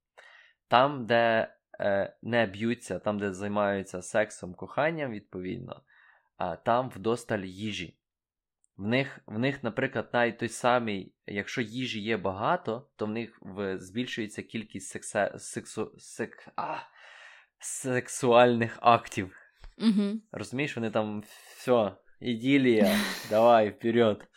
Там, 0.67 1.05
де 1.05 1.55
е, 1.79 2.17
не 2.21 2.45
б'ються, 2.45 2.99
там, 2.99 3.19
де 3.19 3.33
займаються 3.33 4.01
сексом, 4.01 4.53
коханням, 4.53 5.11
відповідно, 5.11 5.83
а 6.37 6.55
там 6.55 6.89
вдосталь 6.89 7.39
їжі. 7.39 7.95
В 8.77 8.87
них, 8.87 9.19
в 9.25 9.39
них, 9.39 9.63
наприклад, 9.63 10.09
навіть 10.13 10.37
той 10.37 10.49
самий, 10.49 11.13
якщо 11.27 11.61
їжі 11.61 12.01
є 12.01 12.17
багато, 12.17 12.89
то 12.95 13.05
в 13.05 13.09
них 13.09 13.37
в, 13.41 13.77
збільшується 13.77 14.43
кількість 14.43 14.87
сексе, 14.87 15.33
сексу, 15.37 15.95
сек, 15.97 16.47
а, 16.55 16.77
сексуальних 17.59 18.77
актів. 18.81 19.35
Угу. 19.77 20.21
Розумієш, 20.31 20.75
вони 20.75 20.91
там 20.91 21.23
все, 21.57 21.91
іділія, 22.19 22.97
давай 23.29 23.69
вперед. 23.69 24.28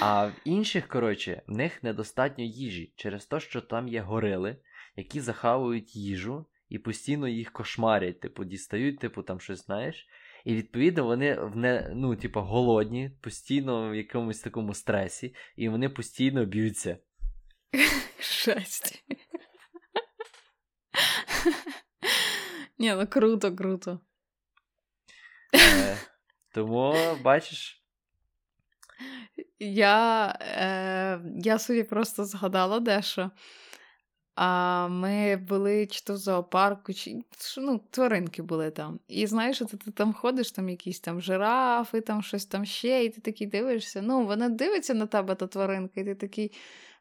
А 0.00 0.26
в 0.26 0.32
інших, 0.44 0.88
коротше, 0.88 1.42
в 1.46 1.52
них 1.52 1.82
недостатньо 1.82 2.44
їжі 2.44 2.92
через 2.96 3.26
те, 3.26 3.40
що 3.40 3.60
там 3.60 3.88
є 3.88 4.00
горили, 4.00 4.56
які 4.96 5.20
захавують 5.20 5.96
їжу 5.96 6.46
і 6.68 6.78
постійно 6.78 7.28
їх 7.28 7.52
кошмарять, 7.52 8.20
типу, 8.20 8.44
дістають, 8.44 8.98
типу, 8.98 9.22
там 9.22 9.40
щось 9.40 9.66
знаєш. 9.66 10.08
І 10.44 10.54
відповідно 10.54 11.04
вони 11.04 11.34
в 11.34 11.56
не, 11.56 11.92
ну, 11.94 12.16
типу, 12.16 12.40
голодні, 12.40 13.10
постійно 13.20 13.90
в 13.90 13.94
якомусь 13.94 14.40
такому 14.40 14.74
стресі, 14.74 15.34
і 15.56 15.68
вони 15.68 15.88
постійно 15.88 16.44
б'ються. 16.44 16.98
Жесть. 18.44 19.04
Ні, 22.78 22.94
ну 22.94 23.06
круто, 23.06 23.56
круто. 23.56 24.00
Е, 25.54 25.96
тому, 26.54 26.94
бачиш. 27.22 27.82
Я 29.62 30.26
е, 30.40 31.20
я 31.36 31.58
собі 31.58 31.82
просто 31.82 32.24
згадала 32.24 32.80
дещо. 32.80 33.30
А 34.34 34.88
Ми 34.88 35.36
були 35.36 35.86
чи 35.86 36.04
то 36.04 36.12
в 36.14 36.16
зоопарку, 36.16 36.92
чи 36.92 37.22
ну, 37.58 37.80
тваринки 37.90 38.42
були 38.42 38.70
там. 38.70 39.00
І 39.08 39.26
знаєш, 39.26 39.58
ти, 39.58 39.64
ти 39.64 39.90
там 39.90 40.12
ходиш, 40.12 40.52
там 40.52 40.68
якісь 40.68 41.00
там 41.00 41.20
жирафи, 41.20 42.00
там 42.00 42.22
щось 42.22 42.46
там 42.46 42.64
ще, 42.64 43.04
і 43.04 43.08
ти 43.08 43.20
такий 43.20 43.46
дивишся. 43.46 44.02
Ну, 44.02 44.26
вона 44.26 44.48
дивиться 44.48 44.94
на 44.94 45.06
тебе, 45.06 45.34
та 45.34 45.46
тваринка, 45.46 46.00
і 46.00 46.04
ти 46.04 46.14
такий, 46.14 46.52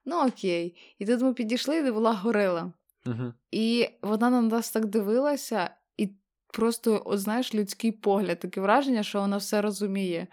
ну 0.05 0.27
окей. 0.27 0.75
І 0.99 1.05
тут 1.05 1.21
ми 1.21 1.33
підійшли, 1.33 1.77
і 1.77 1.91
була 1.91 2.13
горила. 2.13 2.73
Угу. 3.05 3.33
І 3.51 3.89
вона 4.01 4.29
на 4.29 4.41
нас 4.41 4.71
так 4.71 4.85
дивилася, 4.85 5.69
і 5.97 6.09
просто, 6.53 7.01
от, 7.05 7.19
знаєш, 7.19 7.55
людський 7.55 7.91
погляд, 7.91 8.39
таке 8.39 8.61
враження, 8.61 9.03
що 9.03 9.21
вона 9.21 9.37
все 9.37 9.61
розуміє. 9.61 10.27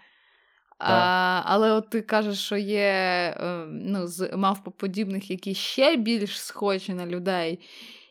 А, 0.79 1.41
Але 1.45 1.71
от 1.71 1.89
ти 1.89 2.01
кажеш, 2.01 2.39
що 2.39 2.57
є 2.57 2.79
е, 3.37 3.65
ну, 3.69 4.07
з 4.07 4.35
мавпоподібних, 4.35 5.31
які 5.31 5.53
ще 5.53 5.95
більш 5.95 6.41
схожі 6.41 6.93
на 6.93 7.05
людей. 7.05 7.59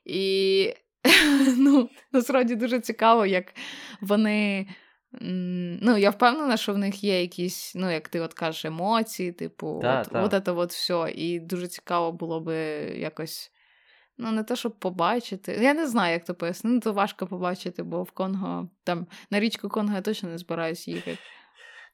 І 0.05 0.75
ну, 1.57 1.91
насправді 2.13 2.55
дуже 2.55 2.81
цікаво, 2.81 3.27
як 3.27 3.55
вони. 4.01 4.67
Ну, 5.83 5.97
я 5.97 6.11
впевнена, 6.11 6.57
що 6.57 6.73
в 6.73 6.79
них 6.79 7.05
є 7.05 7.21
якісь, 7.21 7.73
ну, 7.75 7.91
як 7.91 8.09
ти 8.09 8.21
от 8.21 8.35
кажеш, 8.35 8.65
емоції, 8.65 9.33
типу, 9.33 9.79
та, 9.83 10.01
от, 10.01 10.09
та. 10.09 10.23
от 10.23 10.45
це 10.45 10.53
от 10.53 10.71
все. 10.71 11.13
І 11.15 11.41
дуже 11.41 11.69
цікаво 11.69 12.13
було 12.13 12.41
би 12.41 12.57
якось. 12.99 13.53
Ну, 14.19 14.31
не 14.33 14.43
те, 14.43 14.57
щоб 14.57 14.79
побачити. 14.79 15.59
Я 15.63 15.75
не 15.75 15.87
знаю, 15.87 16.13
як 16.13 16.25
то 16.25 16.35
пояснити. 16.35 16.75
Ну, 16.75 16.81
то 16.81 16.93
важко 16.93 17.27
побачити, 17.27 17.83
бо 17.83 18.03
в 18.03 18.11
Конго 18.11 18.69
там 18.85 19.07
на 19.31 19.41
річку 19.41 19.69
Конго 19.69 19.95
я 19.95 20.03
точно 20.03 20.29
не 20.29 20.39
збираюсь 20.39 20.89
їхати. 20.89 21.19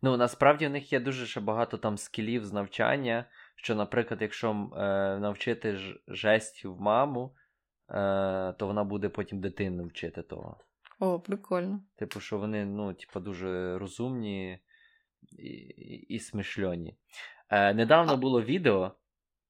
Ну, 0.04 0.16
насправді 0.16 0.66
в 0.66 0.70
них 0.70 0.92
є 0.92 1.00
дуже 1.00 1.26
ще 1.26 1.40
багато 1.40 1.78
там 1.78 1.98
скілів 1.98 2.44
з 2.44 2.52
навчання. 2.52 3.24
Що, 3.56 3.74
наприклад, 3.74 4.22
якщо 4.22 4.50
е, 4.50 4.78
навчити 5.18 5.76
ж, 5.76 6.00
жестів 6.08 6.80
маму, 6.80 7.34
е, 7.90 8.52
то 8.58 8.66
вона 8.66 8.84
буде 8.84 9.08
потім 9.08 9.40
дитину 9.40 9.84
вчити 9.84 10.22
того. 10.22 10.56
О, 10.98 11.20
прикольно. 11.20 11.80
Типу, 11.96 12.20
що 12.20 12.38
вони, 12.38 12.64
ну, 12.64 12.94
типу, 12.94 13.20
дуже 13.20 13.78
розумні 13.78 14.58
і, 15.38 15.46
і, 15.46 16.14
і 16.14 16.18
смишльоні. 16.18 16.96
Е, 17.50 17.74
недавно 17.74 18.12
а... 18.12 18.16
було 18.16 18.42
відео. 18.42 18.92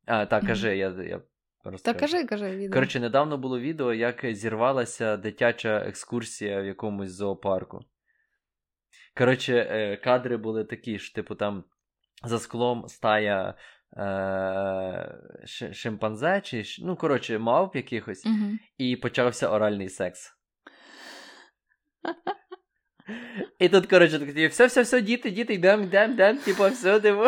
А, 0.06 0.26
так, 0.26 0.46
кажи, 0.46 0.76
я 0.76 0.88
я 0.88 1.20
розкажу. 1.64 1.84
Так, 1.84 1.98
кажи, 1.98 2.24
кажи, 2.24 2.56
відео. 2.56 2.74
Коротше, 2.74 3.00
недавно 3.00 3.38
було 3.38 3.60
відео, 3.60 3.94
як 3.94 4.34
зірвалася 4.34 5.16
дитяча 5.16 5.76
екскурсія 5.78 6.60
в 6.60 6.66
якомусь 6.66 7.10
зоопарку. 7.10 7.84
Коротше, 9.16 10.00
кадри 10.04 10.36
були 10.36 10.64
такі 10.64 10.98
ж, 10.98 11.14
типу, 11.14 11.34
там 11.34 11.64
за 12.24 12.38
склом 12.38 12.88
стая 12.88 13.54
е, 13.96 15.72
шимпанзе, 15.72 16.40
чи, 16.40 16.64
ну, 16.78 16.96
коротше, 16.96 17.38
мавп 17.38 17.76
якихось, 17.76 18.26
угу. 18.26 18.58
і 18.78 18.96
почався 18.96 19.48
оральний 19.48 19.88
секс. 19.88 20.32
І 23.58 23.68
тут, 23.68 23.86
коротше, 23.86 24.18
так, 24.18 24.50
все, 24.50 24.66
все, 24.66 24.82
все, 24.82 25.00
діти, 25.00 25.30
діти, 25.30 25.54
йдемо, 25.54 25.82
йдемо, 25.82 26.12
йдемо, 26.12 26.40
типу, 26.40 26.68
все, 26.68 27.00
типу. 27.00 27.24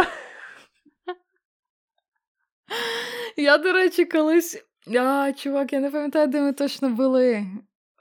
Я, 3.36 3.58
до 3.58 3.72
речі, 3.72 4.04
колись. 4.04 4.66
А, 5.00 5.32
чувак, 5.32 5.72
я 5.72 5.80
не 5.80 5.90
пам'ятаю, 5.90 6.26
де 6.26 6.40
ми 6.40 6.52
точно 6.52 6.90
були. 6.90 7.46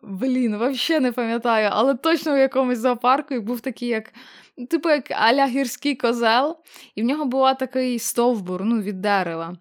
Блін, 0.07 0.57
взагалі 0.57 1.03
не 1.03 1.11
пам'ятаю, 1.11 1.69
але 1.71 1.95
точно 1.95 2.33
в 2.33 2.37
якомусь 2.37 2.79
зоопарку 2.79 3.33
і 3.33 3.39
був 3.39 3.61
такий, 3.61 3.87
як, 3.87 4.13
типу, 4.69 4.89
як 4.89 5.11
аля 5.11 5.47
гірський 5.47 5.95
козел, 5.95 6.57
і 6.95 7.01
в 7.01 7.05
нього 7.05 7.25
була 7.25 7.53
такий 7.53 7.99
стовбур 7.99 8.65
ну, 8.65 8.81
від 8.81 9.01
дерева. 9.01 9.57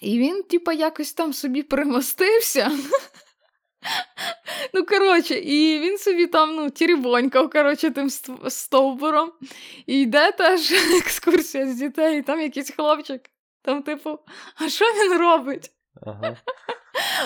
І 0.00 0.18
він, 0.18 0.42
типу, 0.42 0.72
якось 0.72 1.12
там 1.12 1.32
собі 1.32 1.62
примостився. 1.62 2.70
Ну, 4.74 4.84
коротше, 4.84 5.34
і 5.34 5.78
він 5.80 5.98
собі 5.98 6.26
там 6.26 6.56
ну, 6.56 6.70
тірібонькав, 6.70 7.50
коротше, 7.50 7.90
тим 7.90 8.10
стовбуром. 8.48 9.32
І 9.86 10.00
йде 10.00 10.32
теж 10.32 10.72
екскурсія 10.98 11.66
з 11.66 11.74
дітей, 11.74 12.18
і 12.18 12.22
там 12.22 12.40
якийсь 12.40 12.70
хлопчик. 12.70 13.22
Там, 13.62 13.82
типу, 13.82 14.18
а 14.56 14.68
що 14.68 14.84
він 14.84 15.18
робить? 15.18 15.70
Ага. 16.00 16.36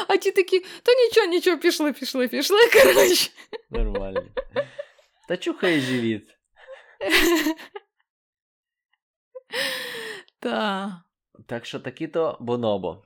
А 0.09 0.17
ті 0.17 0.33
такі, 0.33 0.61
то 0.61 0.93
нічого, 1.05 1.27
нічого, 1.27 1.59
пішли, 1.59 1.93
пішли, 1.93 2.29
пішли, 2.29 2.59
коротше. 2.73 3.31
Нормально. 3.71 4.23
Та 5.29 5.37
чухай 5.37 5.81
живіт. 5.81 6.37
Так. 10.39 10.91
Так 11.47 11.67
що 11.67 11.81
такі-то 11.81 12.37
бонобо. 12.41 13.03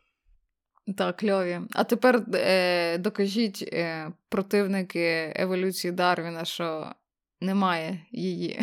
Так, 0.97 1.17
кльові. 1.17 1.61
А 1.73 1.85
тепер 1.85 2.23
е, 2.35 2.99
докажіть 2.99 3.69
е, 3.73 4.13
противники 4.29 5.33
еволюції 5.37 5.93
Дарвіна, 5.93 6.45
що 6.45 6.93
немає 7.41 8.07
її. 8.13 8.61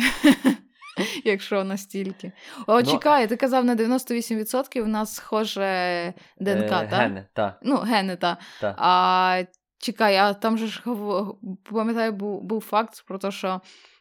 Якщо 1.24 1.64
настільки. 1.64 2.32
О, 2.66 2.80
ну, 2.80 2.82
чекай, 2.82 3.26
ти 3.26 3.36
казав 3.36 3.64
на 3.64 3.76
98% 3.76 4.82
у 4.82 4.86
нас 4.86 5.14
схоже 5.14 6.14
ДНК, 6.40 6.64
е, 6.64 6.68
так? 6.68 6.88
Гени, 6.88 7.26
так. 7.32 7.58
Ну, 7.62 7.76
гени, 7.76 8.16
та. 8.16 8.36
Та. 8.60 8.74
А 8.78 9.42
чекай, 9.78 10.16
а 10.16 10.34
там 10.34 10.58
же 10.58 10.66
ж 10.66 10.82
пам'ятаю, 11.72 12.12
був, 12.12 12.42
був 12.42 12.60
факт 12.60 13.04
про 13.06 13.18
те, 13.18 13.30
що 13.30 13.60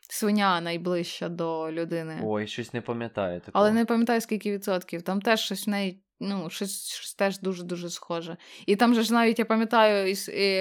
свиня 0.10 0.62
найближча 0.62 1.30
до 1.30 1.72
людини. 1.72 2.20
Ой, 2.24 2.48
щось 2.48 2.74
не 2.74 2.82
пам'ятаю. 2.82 3.39
Такого. 3.39 3.64
Але 3.64 3.72
не 3.72 3.86
пам'ятаю, 3.86 4.22
скільки 4.22 4.52
відсотків. 4.52 5.02
Там 5.02 5.22
теж 5.22 5.39
щось 5.39 5.68
в 5.68 5.70
неї 5.70 6.02
ну, 6.20 6.49
щось, 6.49 6.88
щось 6.88 7.13
теж 7.13 7.39
дуже-дуже 7.39 7.89
схоже. 7.89 8.38
І 8.65 8.76
там 8.76 8.95
же 8.95 9.03
ж 9.03 9.13
навіть 9.13 9.39
я 9.39 9.45
пам'ятаю 9.45 10.11
і 10.11 10.13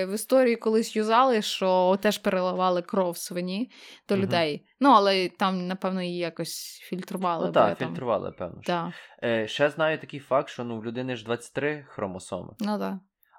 в 0.05 0.15
історії 0.15 0.57
колись 0.57 0.97
юзали, 0.97 1.43
що 1.43 1.99
теж 2.03 2.19
переливали 2.19 2.83
кров 2.83 3.17
свині 3.17 3.71
до 4.09 4.15
угу. 4.15 4.25
людей. 4.25 4.67
Ну, 4.81 4.91
але 4.91 5.29
там, 5.29 5.67
напевно, 5.67 6.03
її 6.03 6.19
якось 6.19 6.81
фільтрували. 6.83 7.47
Ну 7.47 7.53
так, 7.53 7.79
фільтрували, 7.79 8.31
там... 8.31 8.39
певно. 8.39 8.63
Так. 8.65 8.93
Е, 9.23 9.49
Ще 9.49 9.71
знаю 9.71 9.99
такий 9.99 10.21
факт, 10.21 10.49
що 10.49 10.65
ну, 10.65 10.81
в 10.81 10.85
людини 10.85 11.17
ж 11.17 11.25
23 11.25 11.87
хромосоми, 11.89 12.55
ну, 12.61 12.79
так. 12.79 12.95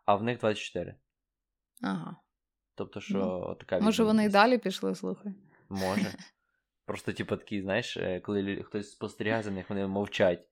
а 0.05 0.15
в 0.15 0.23
них 0.23 0.39
24. 0.39 0.95
Ага. 1.83 2.15
Тобто, 2.75 3.01
що 3.01 3.17
ну, 3.17 3.55
така 3.55 3.79
Може, 3.79 4.03
вони 4.03 4.25
і 4.25 4.29
далі 4.29 4.57
пішли, 4.57 4.95
слухай. 4.95 5.33
Може. 5.69 6.13
Просто, 6.85 7.13
типу, 7.13 7.37
такі, 7.37 7.61
знаєш, 7.61 7.97
е, 7.97 8.19
коли 8.19 8.63
хтось 8.63 8.91
спостерігає 8.91 9.43
за 9.43 9.51
них, 9.51 9.69
вони 9.69 9.87
мовчать. 9.87 10.47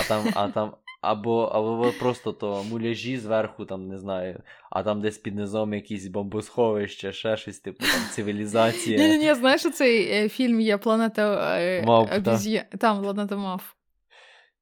А 0.00 0.08
там, 0.08 0.24
а 0.34 0.48
там, 0.48 0.74
або 1.00 1.42
або 1.42 1.92
просто 1.98 2.32
то 2.32 2.64
муляжі 2.64 3.18
зверху, 3.18 3.64
там, 3.64 3.88
не 3.88 3.98
знаю, 3.98 4.42
а 4.70 4.82
там 4.82 5.00
десь 5.00 5.18
під 5.18 5.34
низом 5.34 5.74
якісь 5.74 6.06
бомбосховище, 6.06 7.12
ще 7.12 7.36
щось, 7.36 7.60
типу 7.60 7.84
там 7.84 8.00
цивілізація. 8.10 8.98
Ні, 8.98 9.08
ні, 9.08 9.18
ні, 9.18 9.34
знаєш, 9.34 9.62
цей 9.62 10.10
е, 10.10 10.28
фільм 10.28 10.60
є 10.60 10.78
Планета 10.78 11.58
е, 11.58 11.82
та. 12.22 12.76
Там 12.78 13.02
планета 13.02 13.36
мав. 13.36 13.74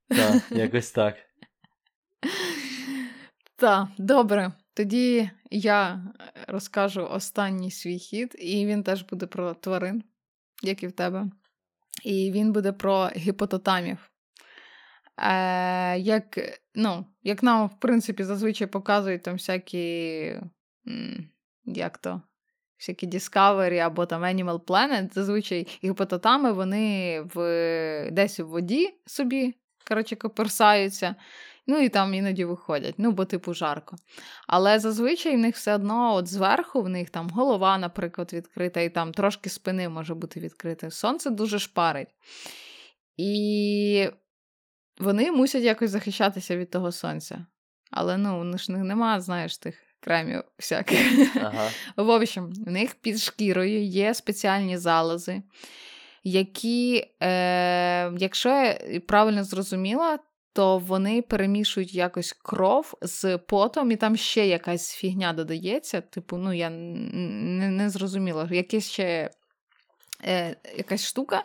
Так, 0.09 0.43
якось 0.51 0.91
так. 0.91 1.17
Так, 3.57 3.89
добре. 3.99 4.53
Тоді 4.75 5.31
я 5.51 6.05
розкажу 6.49 7.09
останній 7.11 7.71
свій 7.71 7.99
хід, 7.99 8.37
і 8.39 8.67
він 8.67 8.83
теж 8.83 9.03
буде 9.03 9.27
про 9.27 9.55
тварин, 9.55 10.03
як 10.62 10.83
і 10.83 10.87
в 10.87 10.93
тебе. 10.93 11.27
І 12.05 12.33
він 12.33 12.53
буде 12.53 12.73
про 12.73 13.11
гіпототамів. 13.17 14.11
Е, 15.19 15.99
Як 15.99 16.39
ну, 16.75 17.07
як 17.23 17.43
нам, 17.43 17.67
в 17.67 17.81
принципі, 17.81 18.25
зазвичай 18.25 18.67
показують 18.67 19.23
там 19.23 19.35
всякі. 19.35 20.41
Як 21.64 21.99
то? 21.99 22.23
Всякі 22.79 23.07
Discovery 23.07 23.77
або 23.77 24.07
там 24.07 24.23
Animal 24.23 24.61
Planet, 24.61 25.14
зазвичай 25.14 25.81
гіпототами 25.85 26.53
вони 26.53 27.21
в, 27.35 28.11
десь 28.12 28.41
в 28.41 28.45
воді 28.45 28.95
собі 29.07 29.55
коротше, 29.89 30.17
коперсаються, 30.17 31.14
ну 31.67 31.79
і 31.79 31.89
там 31.89 32.14
іноді 32.14 32.45
виходять, 32.45 32.95
ну, 32.99 33.12
бо 33.12 33.25
типу 33.25 33.55
жарко. 33.55 33.97
Але 34.47 34.79
зазвичай 34.79 35.37
в 35.37 35.39
них 35.39 35.57
все 35.57 35.75
одно 35.75 36.14
от 36.14 36.27
зверху, 36.27 36.83
в 36.83 36.89
них 36.89 37.11
там 37.11 37.31
голова, 37.31 37.79
наприклад, 37.79 38.33
відкрита, 38.33 38.81
і 38.81 38.89
там 38.91 39.12
трошки 39.12 39.51
спини 39.51 39.89
може 39.89 40.14
бути 40.14 40.41
відкрита. 40.41 40.91
Сонце 40.91 41.31
дуже 41.31 41.59
шпарить. 41.59 42.09
І 43.17 44.11
вони 44.99 45.32
мусять 45.32 45.62
якось 45.62 45.90
захищатися 45.90 46.57
від 46.57 46.70
того 46.70 46.92
сонця. 46.92 47.47
Але 47.90 48.16
ну, 48.16 48.40
у 48.40 48.44
них 48.44 48.68
нема, 48.68 49.20
знаєш, 49.20 49.59
тих 49.59 49.74
кремів 50.01 50.42
всяких. 50.59 51.36
Ага. 51.36 51.68
В 51.97 52.09
общем, 52.09 52.53
в 52.66 52.70
них 52.70 52.94
під 52.94 53.18
шкірою 53.18 53.82
є 53.84 54.14
спеціальні 54.14 54.78
залози, 54.78 55.42
які, 56.24 57.05
е, 57.22 58.12
якщо 58.18 58.49
я 58.49 59.01
правильно 59.07 59.44
зрозуміла, 59.44 60.18
то 60.53 60.78
вони 60.78 61.22
перемішують 61.22 61.94
якось 61.94 62.32
кров 62.32 62.94
з 63.03 63.38
потом, 63.38 63.90
і 63.90 63.97
там 63.97 64.16
ще 64.16 64.47
якась 64.47 64.94
фігня 64.94 65.32
додається. 65.32 66.01
Типу, 66.01 66.36
ну 66.36 66.53
я 66.53 66.70
не, 66.70 67.70
не 67.70 67.90
зрозуміла, 67.90 68.49
якась 68.51 68.90
ще 68.90 69.30
е, 70.25 70.57
якась 70.77 71.07
штука, 71.07 71.45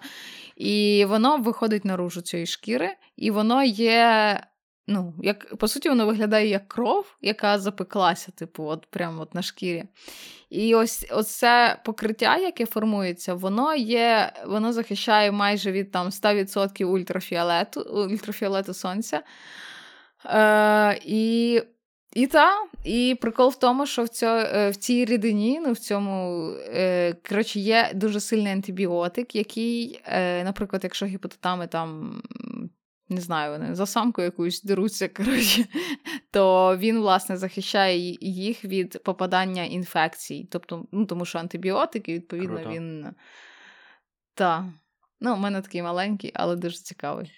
і 0.55 1.05
воно 1.07 1.37
виходить 1.37 1.85
наружу 1.85 2.21
цієї 2.21 2.47
шкіри, 2.47 2.89
і 3.17 3.31
воно 3.31 3.63
є. 3.63 4.43
Ну, 4.87 5.13
як, 5.21 5.55
По 5.55 5.67
суті, 5.67 5.89
воно 5.89 6.05
виглядає 6.05 6.47
як 6.47 6.67
кров, 6.67 7.17
яка 7.21 7.59
запеклася, 7.59 8.31
типу, 8.31 8.63
от 8.63 8.85
прямо 8.85 9.21
от 9.21 9.35
на 9.35 9.41
шкірі. 9.41 9.83
І 10.49 10.75
ось 10.75 11.05
це 11.25 11.79
покриття, 11.85 12.37
яке 12.37 12.65
формується, 12.65 13.33
воно 13.33 13.75
є, 13.75 14.33
воно 14.45 14.73
захищає 14.73 15.31
майже 15.31 15.71
від 15.71 15.91
там 15.91 16.09
100% 16.09 16.85
ультрафіолету 16.85 17.81
ультрафіолету 17.81 18.73
сонця. 18.73 19.21
Е, 20.25 20.99
І 21.05 21.61
і 22.13 22.27
та, 22.27 22.67
і 22.83 23.17
прикол 23.21 23.49
в 23.49 23.59
тому, 23.59 23.85
що 23.85 24.03
в 24.03 24.09
цьо, 24.09 24.27
е, 24.27 24.69
в 24.69 24.75
цій 24.75 25.05
рідині, 25.05 25.59
ну 25.59 25.71
в 25.71 25.77
цьому 25.77 26.47
е, 26.51 27.13
коротше, 27.29 27.59
є 27.59 27.91
дуже 27.95 28.19
сильний 28.19 28.53
антибіотик, 28.53 29.35
який, 29.35 30.01
е, 30.05 30.43
наприклад, 30.43 30.83
якщо 30.83 31.05
гіпотетами 31.05 31.67
там. 31.67 32.21
Не 33.09 33.21
знаю, 33.21 33.51
вони 33.51 33.75
за 33.75 33.85
самку 33.85 34.21
якусь 34.21 34.63
деруться, 34.63 35.07
коротше, 35.07 35.65
то 36.31 36.77
він, 36.77 36.99
власне, 36.99 37.37
захищає 37.37 38.17
їх 38.21 38.65
від 38.65 39.03
попадання 39.03 39.63
інфекцій. 39.63 40.47
Тобто, 40.51 40.85
ну, 40.91 41.05
тому 41.05 41.25
що 41.25 41.39
антибіотики, 41.39 42.13
відповідно, 42.13 42.55
Круто. 42.55 42.71
він. 42.71 43.07
Так. 44.33 44.63
Ну, 45.19 45.33
у 45.33 45.37
мене 45.37 45.61
такий 45.61 45.81
маленький, 45.81 46.31
але 46.33 46.55
дуже 46.55 46.77
цікавий. 46.77 47.31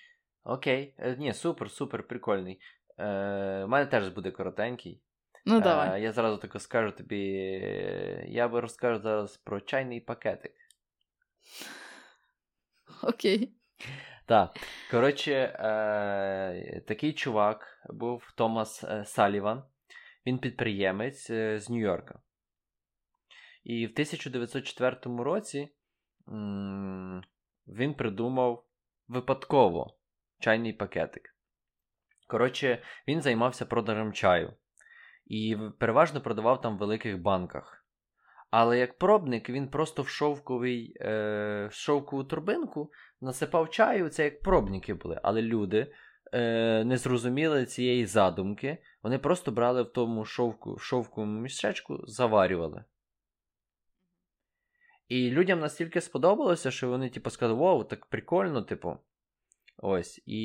Окей. 0.43 0.93
Ні, 1.17 1.33
супер, 1.33 1.71
супер, 1.71 2.03
прикольний. 2.03 2.59
Е, 2.97 3.63
У 3.63 3.67
мене 3.67 3.85
теж 3.85 4.07
буде 4.09 4.31
коротенький. 4.31 5.01
Ну, 5.45 5.61
давай. 5.61 5.99
Е, 5.99 6.03
я 6.03 6.11
зразу 6.11 6.37
тако 6.37 6.59
скажу 6.59 6.91
тобі. 6.91 7.21
Я 8.27 8.47
би 8.47 8.59
розкажу 8.59 9.01
зараз 9.01 9.37
про 9.37 9.61
чайний 9.61 9.99
пакетик. 10.01 10.53
Окей. 13.03 13.53
Так. 14.25 14.57
Коротше, 14.91 15.31
е, 15.33 16.81
такий 16.87 17.13
чувак 17.13 17.67
був 17.89 18.33
Томас 18.37 18.83
е, 18.83 19.05
Саліван. 19.05 19.63
Він 20.25 20.37
підприємець 20.39 21.29
е, 21.29 21.59
з 21.59 21.69
Нью-Йорка. 21.69 22.19
І 23.63 23.87
в 23.87 23.89
1904 23.91 24.97
році 25.23 25.69
м- 26.27 27.21
він 27.67 27.93
придумав 27.93 28.65
випадково 29.07 29.97
чайний 30.39 30.73
пакетик. 30.73 31.32
Коротше, 32.27 32.83
він 33.07 33.21
займався 33.21 33.65
продажем 33.65 34.13
чаю 34.13 34.53
і 35.25 35.57
переважно 35.79 36.21
продавав 36.21 36.61
там 36.61 36.75
в 36.75 36.79
великих 36.79 37.21
банках. 37.21 37.85
Але 38.51 38.79
як 38.79 38.97
пробник 38.97 39.49
він 39.49 39.67
просто 39.67 40.01
в 40.01 40.07
шовковий, 40.07 40.97
е, 41.01 41.67
в 41.71 41.73
шовкову 41.73 42.23
турбинку 42.23 42.91
насипав 43.21 43.69
чаю, 43.69 44.09
це 44.09 44.23
як 44.23 44.41
пробники 44.41 44.93
були. 44.93 45.19
Але 45.23 45.41
люди 45.41 45.93
е, 46.33 46.83
не 46.83 46.97
зрозуміли 46.97 47.65
цієї 47.65 48.05
задумки, 48.05 48.77
вони 49.03 49.19
просто 49.19 49.51
брали 49.51 49.83
в 49.83 49.91
тому 49.91 50.25
шовку, 50.25 50.73
в 50.73 50.81
шовковому 50.81 51.39
мішечку, 51.39 51.99
заварювали. 52.07 52.83
І 55.07 55.29
людям 55.29 55.59
настільки 55.59 56.01
сподобалося, 56.01 56.71
що 56.71 56.89
вони 56.89 57.09
типу, 57.09 57.29
сказали, 57.29 57.59
вау, 57.59 57.83
так 57.83 58.05
прикольно, 58.05 58.61
типу. 58.61 58.97
Ось. 59.77 60.21
І 60.25 60.41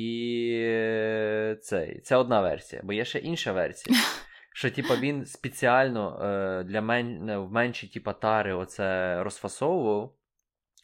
цей, 1.61 1.99
це 1.99 2.15
одна 2.15 2.41
версія, 2.41 2.81
бо 2.85 2.93
є 2.93 3.05
ще 3.05 3.19
інша 3.19 3.51
версія. 3.51 3.99
Що, 4.53 4.71
типа, 4.71 4.95
він 4.95 5.25
спеціально 5.25 6.19
е, 6.23 6.63
для 6.63 6.81
мен... 6.81 7.37
в 7.37 7.51
менші 7.51 7.87
типа, 7.87 8.13
тари 8.13 8.53
оце 8.53 9.23
розфасовував, 9.23 10.15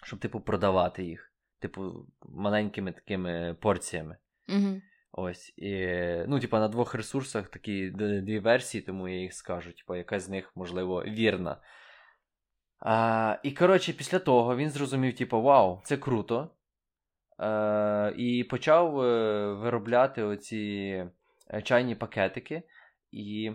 щоб, 0.04 0.20
типу, 0.20 0.40
продавати 0.40 1.04
їх. 1.04 1.32
Типу, 1.60 2.08
маленькими 2.22 2.92
такими 2.92 3.56
порціями. 3.62 4.18
Угу. 4.50 4.82
Ось. 5.12 5.54
І, 5.58 5.88
Ну, 6.28 6.40
типа, 6.40 6.60
на 6.60 6.68
двох 6.68 6.96
ресурсах 6.96 7.50
такі 7.50 7.90
дві 8.24 8.40
версії, 8.40 8.82
тому 8.82 9.08
я 9.08 9.22
їх 9.22 9.34
скажу. 9.34 9.74
Типа, 9.74 9.98
яка 9.98 10.20
з 10.20 10.30
них, 10.30 10.52
можливо, 10.56 11.04
вірна. 11.04 11.58
А, 12.80 13.38
І, 13.44 13.52
коротше, 13.52 13.94
після 13.94 14.20
того 14.20 14.56
він 14.56 14.70
зрозумів, 14.70 15.16
типу, 15.16 15.42
вау, 15.42 15.82
це 15.84 15.98
круто. 15.98 16.52
Е, 17.40 18.14
І 18.18 18.44
почав 18.44 19.02
е, 19.02 19.54
виробляти 19.54 20.24
оці 20.24 20.58
е, 21.54 21.62
чайні 21.62 21.96
пакетики, 21.96 22.64
і... 23.12 23.52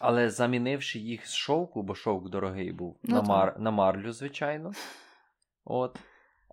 але 0.00 0.30
замінивши 0.30 0.98
їх 0.98 1.26
з 1.26 1.34
шовку, 1.34 1.82
бо 1.82 1.94
шовк 1.94 2.28
дорогий 2.28 2.72
був, 2.72 3.00
ну, 3.02 3.16
на 3.16 3.22
мар... 3.22 3.60
на 3.60 3.70
марлю, 3.70 4.12
звичайно. 4.12 4.72
От. 5.64 5.98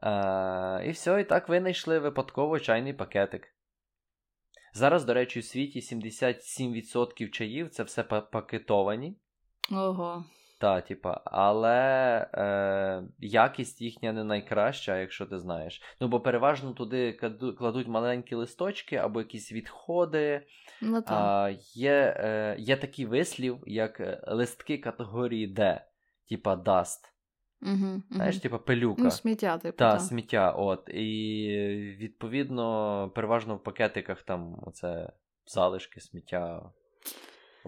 Е, 0.03 0.88
І 0.88 0.91
все, 0.91 1.22
і 1.22 1.24
так 1.24 1.49
винайшли 1.49 1.99
випадково 1.99 2.59
чайний 2.59 2.93
пакетик. 2.93 3.55
Зараз, 4.74 5.05
до 5.05 5.13
речі, 5.13 5.39
у 5.39 5.43
світі 5.43 5.80
77% 5.80 7.30
чаїв 7.30 7.70
це 7.70 7.84
все 7.84 8.03
пакетовані. 8.03 9.17
Ого. 9.72 10.26
Та, 10.60 10.82
типа, 10.82 11.22
але 11.26 12.18
е, 12.34 13.03
якість 13.20 13.82
їхня 13.82 14.14
не 14.14 14.24
найкраща, 14.24 14.99
якщо 14.99 15.26
ти 15.26 15.39
знаєш. 15.39 15.82
Ну, 16.01 16.07
бо 16.07 16.20
переважно 16.20 16.74
туди 16.74 17.14
кладуть 17.57 17.88
маленькі 17.88 18.36
листочки 18.36 18.95
або 18.95 19.20
якісь 19.20 19.51
відходи. 19.51 20.45
Ну, 20.82 21.03
а, 21.07 21.51
Є 21.74 22.16
е, 22.18 22.55
є 22.60 22.78
такий 22.78 23.05
вислів, 23.05 23.64
як 23.66 23.99
е, 23.99 24.22
листки 24.28 24.78
категорії 24.78 25.53
D, 25.53 25.82
типа 26.30 26.55
dust. 26.55 26.99
Угу, 27.62 28.01
Знаєш, 28.12 28.36
угу. 28.36 28.41
типа 28.41 28.57
пилюка. 28.57 29.03
Ну, 29.03 29.12
сміття, 29.12 29.57
типу. 29.57 29.78
Та, 29.78 29.93
та. 29.93 29.99
сміття. 29.99 30.51
от. 30.51 30.89
І 30.89 31.95
відповідно, 31.99 33.12
переважно 33.16 33.55
в 33.55 33.64
пакетиках 33.64 34.22
там 34.22 34.55
оце 34.62 35.14
залишки 35.45 36.01
сміття. 36.01 36.72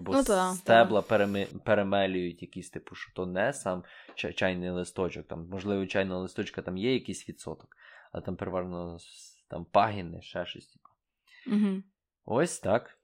Або 0.02 0.12
ну, 0.12 0.24
та, 0.24 0.54
стебла 0.54 1.02
та. 1.02 1.46
перемелюють 1.64 2.42
якісь, 2.42 2.70
типу, 2.70 2.94
що 2.94 3.12
то 3.14 3.26
не 3.26 3.52
сам 3.52 3.84
чайний 4.14 4.70
листочок. 4.70 5.28
Там, 5.28 5.48
Можливо, 5.48 5.86
чайного 5.86 6.20
листочка 6.20 6.62
там 6.62 6.76
є 6.76 6.94
якийсь 6.94 7.28
відсоток, 7.28 7.76
але 8.12 8.22
там 8.22 8.36
переважно 8.36 8.98
там 9.48 9.64
пагіни, 9.64 10.22
ще 10.22 10.46
щось. 10.46 10.66
Типу. 10.66 10.88
Угу. 11.56 11.82
Ось 12.24 12.58
так. 12.58 12.98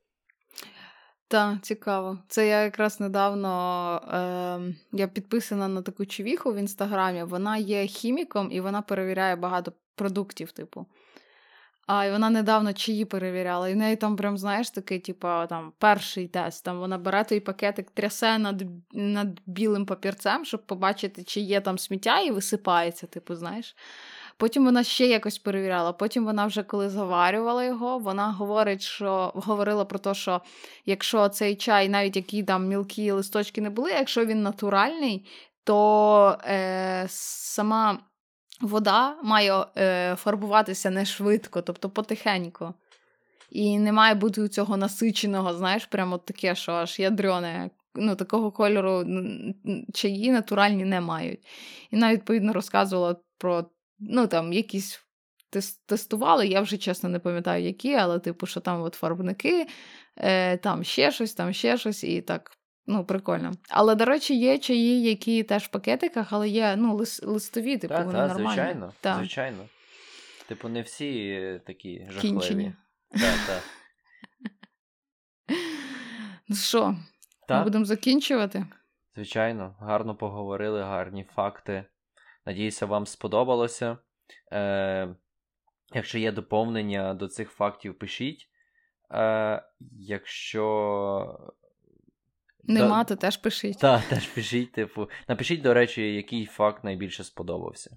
Так, 1.28 1.62
цікаво. 1.62 2.18
Це 2.28 2.48
я 2.48 2.62
якраз 2.62 3.00
недавно 3.00 3.50
е, 4.12 4.74
я 4.92 5.08
підписана 5.08 5.68
на 5.68 5.82
таку 5.82 6.06
човіху 6.06 6.52
в 6.52 6.56
інстаграмі. 6.56 7.22
Вона 7.22 7.56
є 7.56 7.86
хіміком 7.86 8.52
і 8.52 8.60
вона 8.60 8.82
перевіряє 8.82 9.36
багато 9.36 9.72
продуктів, 9.94 10.52
типу. 10.52 10.86
А 11.88 12.04
і 12.04 12.10
вона 12.10 12.30
недавно 12.30 12.72
чиї 12.72 13.04
перевіряла. 13.04 13.68
І 13.68 13.74
в 13.74 13.76
неї 13.76 13.96
там, 13.96 14.16
прям, 14.16 14.38
знаєш, 14.38 14.70
такий, 14.70 14.98
типу, 14.98 15.28
там, 15.48 15.72
перший 15.78 16.28
тест. 16.28 16.64
Там 16.64 16.78
Вона 16.78 16.98
бере 16.98 17.24
той 17.24 17.40
пакетик, 17.40 17.90
трясе 17.90 18.38
над 18.38 18.62
над 18.92 19.40
білим 19.46 19.86
папірцем, 19.86 20.44
щоб 20.44 20.66
побачити, 20.66 21.24
чи 21.24 21.40
є 21.40 21.60
там 21.60 21.78
сміття, 21.78 22.20
і 22.20 22.30
висипається, 22.30 23.06
типу, 23.06 23.34
знаєш. 23.34 23.76
Потім 24.36 24.64
вона 24.64 24.84
ще 24.84 25.06
якось 25.06 25.38
перевіряла. 25.38 25.92
Потім 25.92 26.24
вона 26.24 26.46
вже 26.46 26.62
коли 26.62 26.88
заварювала 26.88 27.64
його, 27.64 27.98
вона 27.98 28.32
говорить, 28.32 28.82
що 28.82 29.32
говорила 29.34 29.84
про 29.84 29.98
те, 29.98 30.14
що 30.14 30.40
якщо 30.86 31.28
цей 31.28 31.56
чай, 31.56 31.88
навіть 31.88 32.16
які 32.16 32.42
там 32.42 32.66
мілкі 32.66 33.10
листочки 33.10 33.60
не 33.60 33.70
були, 33.70 33.90
якщо 33.90 34.24
він 34.24 34.42
натуральний, 34.42 35.26
то 35.64 36.38
е, 36.44 37.06
сама 37.08 37.98
вода 38.60 39.16
має 39.22 39.64
е, 39.76 40.16
фарбуватися 40.16 40.90
не 40.90 41.04
швидко, 41.04 41.62
тобто 41.62 41.90
потихеньку. 41.90 42.74
І 43.50 43.78
не 43.78 43.92
має 43.92 44.14
бути 44.14 44.42
у 44.42 44.48
цього 44.48 44.76
насиченого, 44.76 45.54
знаєш, 45.54 45.86
прямо 45.86 46.18
таке, 46.18 46.54
що 46.54 46.72
аж 46.72 46.98
ядрене. 46.98 47.70
Ну, 47.94 48.16
такого 48.16 48.50
кольору 48.50 49.04
чаї 49.94 50.30
натуральні 50.30 50.84
не 50.84 51.00
мають. 51.00 51.40
І 51.90 51.96
вона, 51.96 52.12
відповідно, 52.12 52.52
розказувала 52.52 53.16
про 53.38 53.64
ну, 53.98 54.26
там, 54.26 54.52
якісь 54.52 55.00
тестували, 55.86 56.46
я 56.46 56.60
вже 56.60 56.78
чесно 56.78 57.08
не 57.08 57.18
пам'ятаю, 57.18 57.64
які, 57.64 57.94
але, 57.94 58.18
типу, 58.18 58.46
що 58.46 58.60
там 58.60 58.82
от 58.82 58.94
фарбники, 58.94 59.66
е, 60.16 60.56
там 60.56 60.84
ще 60.84 61.12
щось, 61.12 61.34
там 61.34 61.52
ще 61.52 61.78
щось, 61.78 62.04
і 62.04 62.20
так. 62.20 62.57
Ну, 62.90 63.04
прикольно. 63.04 63.52
Але, 63.68 63.94
до 63.94 64.04
речі, 64.04 64.38
є 64.38 64.58
чаї, 64.58 65.02
які 65.02 65.42
теж 65.42 65.64
в 65.64 65.68
пакетиках, 65.68 66.32
але 66.32 66.48
є 66.48 66.76
ну, 66.76 67.04
листові, 67.22 67.78
типу, 67.78 67.94
та, 67.94 68.02
вони 68.02 68.18
та, 68.18 68.26
нормальні. 68.28 68.46
Звичайно, 68.46 68.92
та. 69.00 69.14
звичайно. 69.14 69.64
Типу, 70.46 70.68
не 70.68 70.82
всі 70.82 71.60
такі 71.66 72.06
жахливі. 72.10 72.20
Кінчені. 72.20 72.72
Так. 73.10 73.62
Ну 76.48 76.56
що, 76.56 76.96
ми 77.48 77.64
будемо 77.64 77.84
закінчувати? 77.84 78.66
Звичайно, 79.14 79.76
гарно 79.80 80.16
поговорили, 80.16 80.82
гарні 80.82 81.24
факти. 81.24 81.84
Надіюся, 82.46 82.86
вам 82.86 83.06
сподобалося. 83.06 83.98
Е, 84.52 85.14
Якщо 85.94 86.18
є 86.18 86.32
доповнення 86.32 87.14
до 87.14 87.28
цих 87.28 87.50
фактів, 87.50 87.98
пишіть. 87.98 88.48
Е, 89.10 89.62
Якщо. 89.98 91.52
Нема, 92.64 93.04
то 93.04 93.16
теж 93.16 93.36
пишіть. 93.36 93.78
Так, 93.78 94.02
теж 94.04 94.26
пишіть, 94.26 94.72
типу. 94.72 95.08
Напишіть, 95.28 95.62
до 95.62 95.74
речі, 95.74 96.14
який 96.14 96.46
факт 96.46 96.84
найбільше 96.84 97.24
сподобався. 97.24 97.96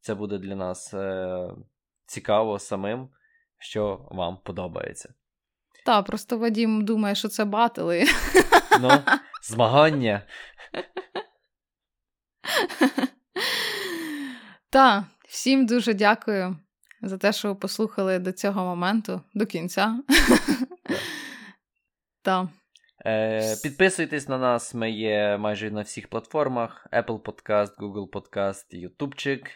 Це 0.00 0.14
буде 0.14 0.38
для 0.38 0.56
нас 0.56 0.94
е, 0.94 1.48
цікаво 2.06 2.58
самим, 2.58 3.08
що 3.58 4.08
вам 4.10 4.38
подобається. 4.44 5.14
Так, 5.86 6.06
просто 6.06 6.38
Вадім 6.38 6.84
думає, 6.84 7.14
що 7.14 7.28
це 7.28 7.44
батили. 7.44 8.04
Ну, 8.80 8.90
змагання. 9.42 10.22
Так, 14.70 15.04
всім 15.28 15.66
дуже 15.66 15.94
дякую 15.94 16.56
за 17.02 17.18
те, 17.18 17.32
що 17.32 17.48
ви 17.48 17.54
послухали 17.54 18.18
до 18.18 18.32
цього 18.32 18.64
моменту, 18.64 19.20
до 19.34 19.46
кінця. 19.46 20.02
Так. 22.22 22.46
Е, 23.06 23.56
Підписуйтесь 23.62 24.28
на 24.28 24.38
нас, 24.38 24.74
ми 24.74 24.90
є 24.90 25.36
майже 25.38 25.70
на 25.70 25.82
всіх 25.82 26.08
платформах: 26.08 26.86
Apple 26.92 27.22
Podcast, 27.22 27.76
Google 27.76 28.10
Podcast, 28.10 28.76
Ютубчик. 28.76 29.50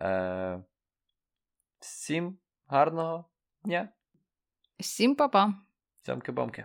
Е, 0.00 0.62
Всім 1.78 2.38
гарного 2.66 3.24
дня. 3.64 3.88
Всім 4.78 5.14
па-па. 5.16 5.54
Цямки-бамки. 6.02 6.64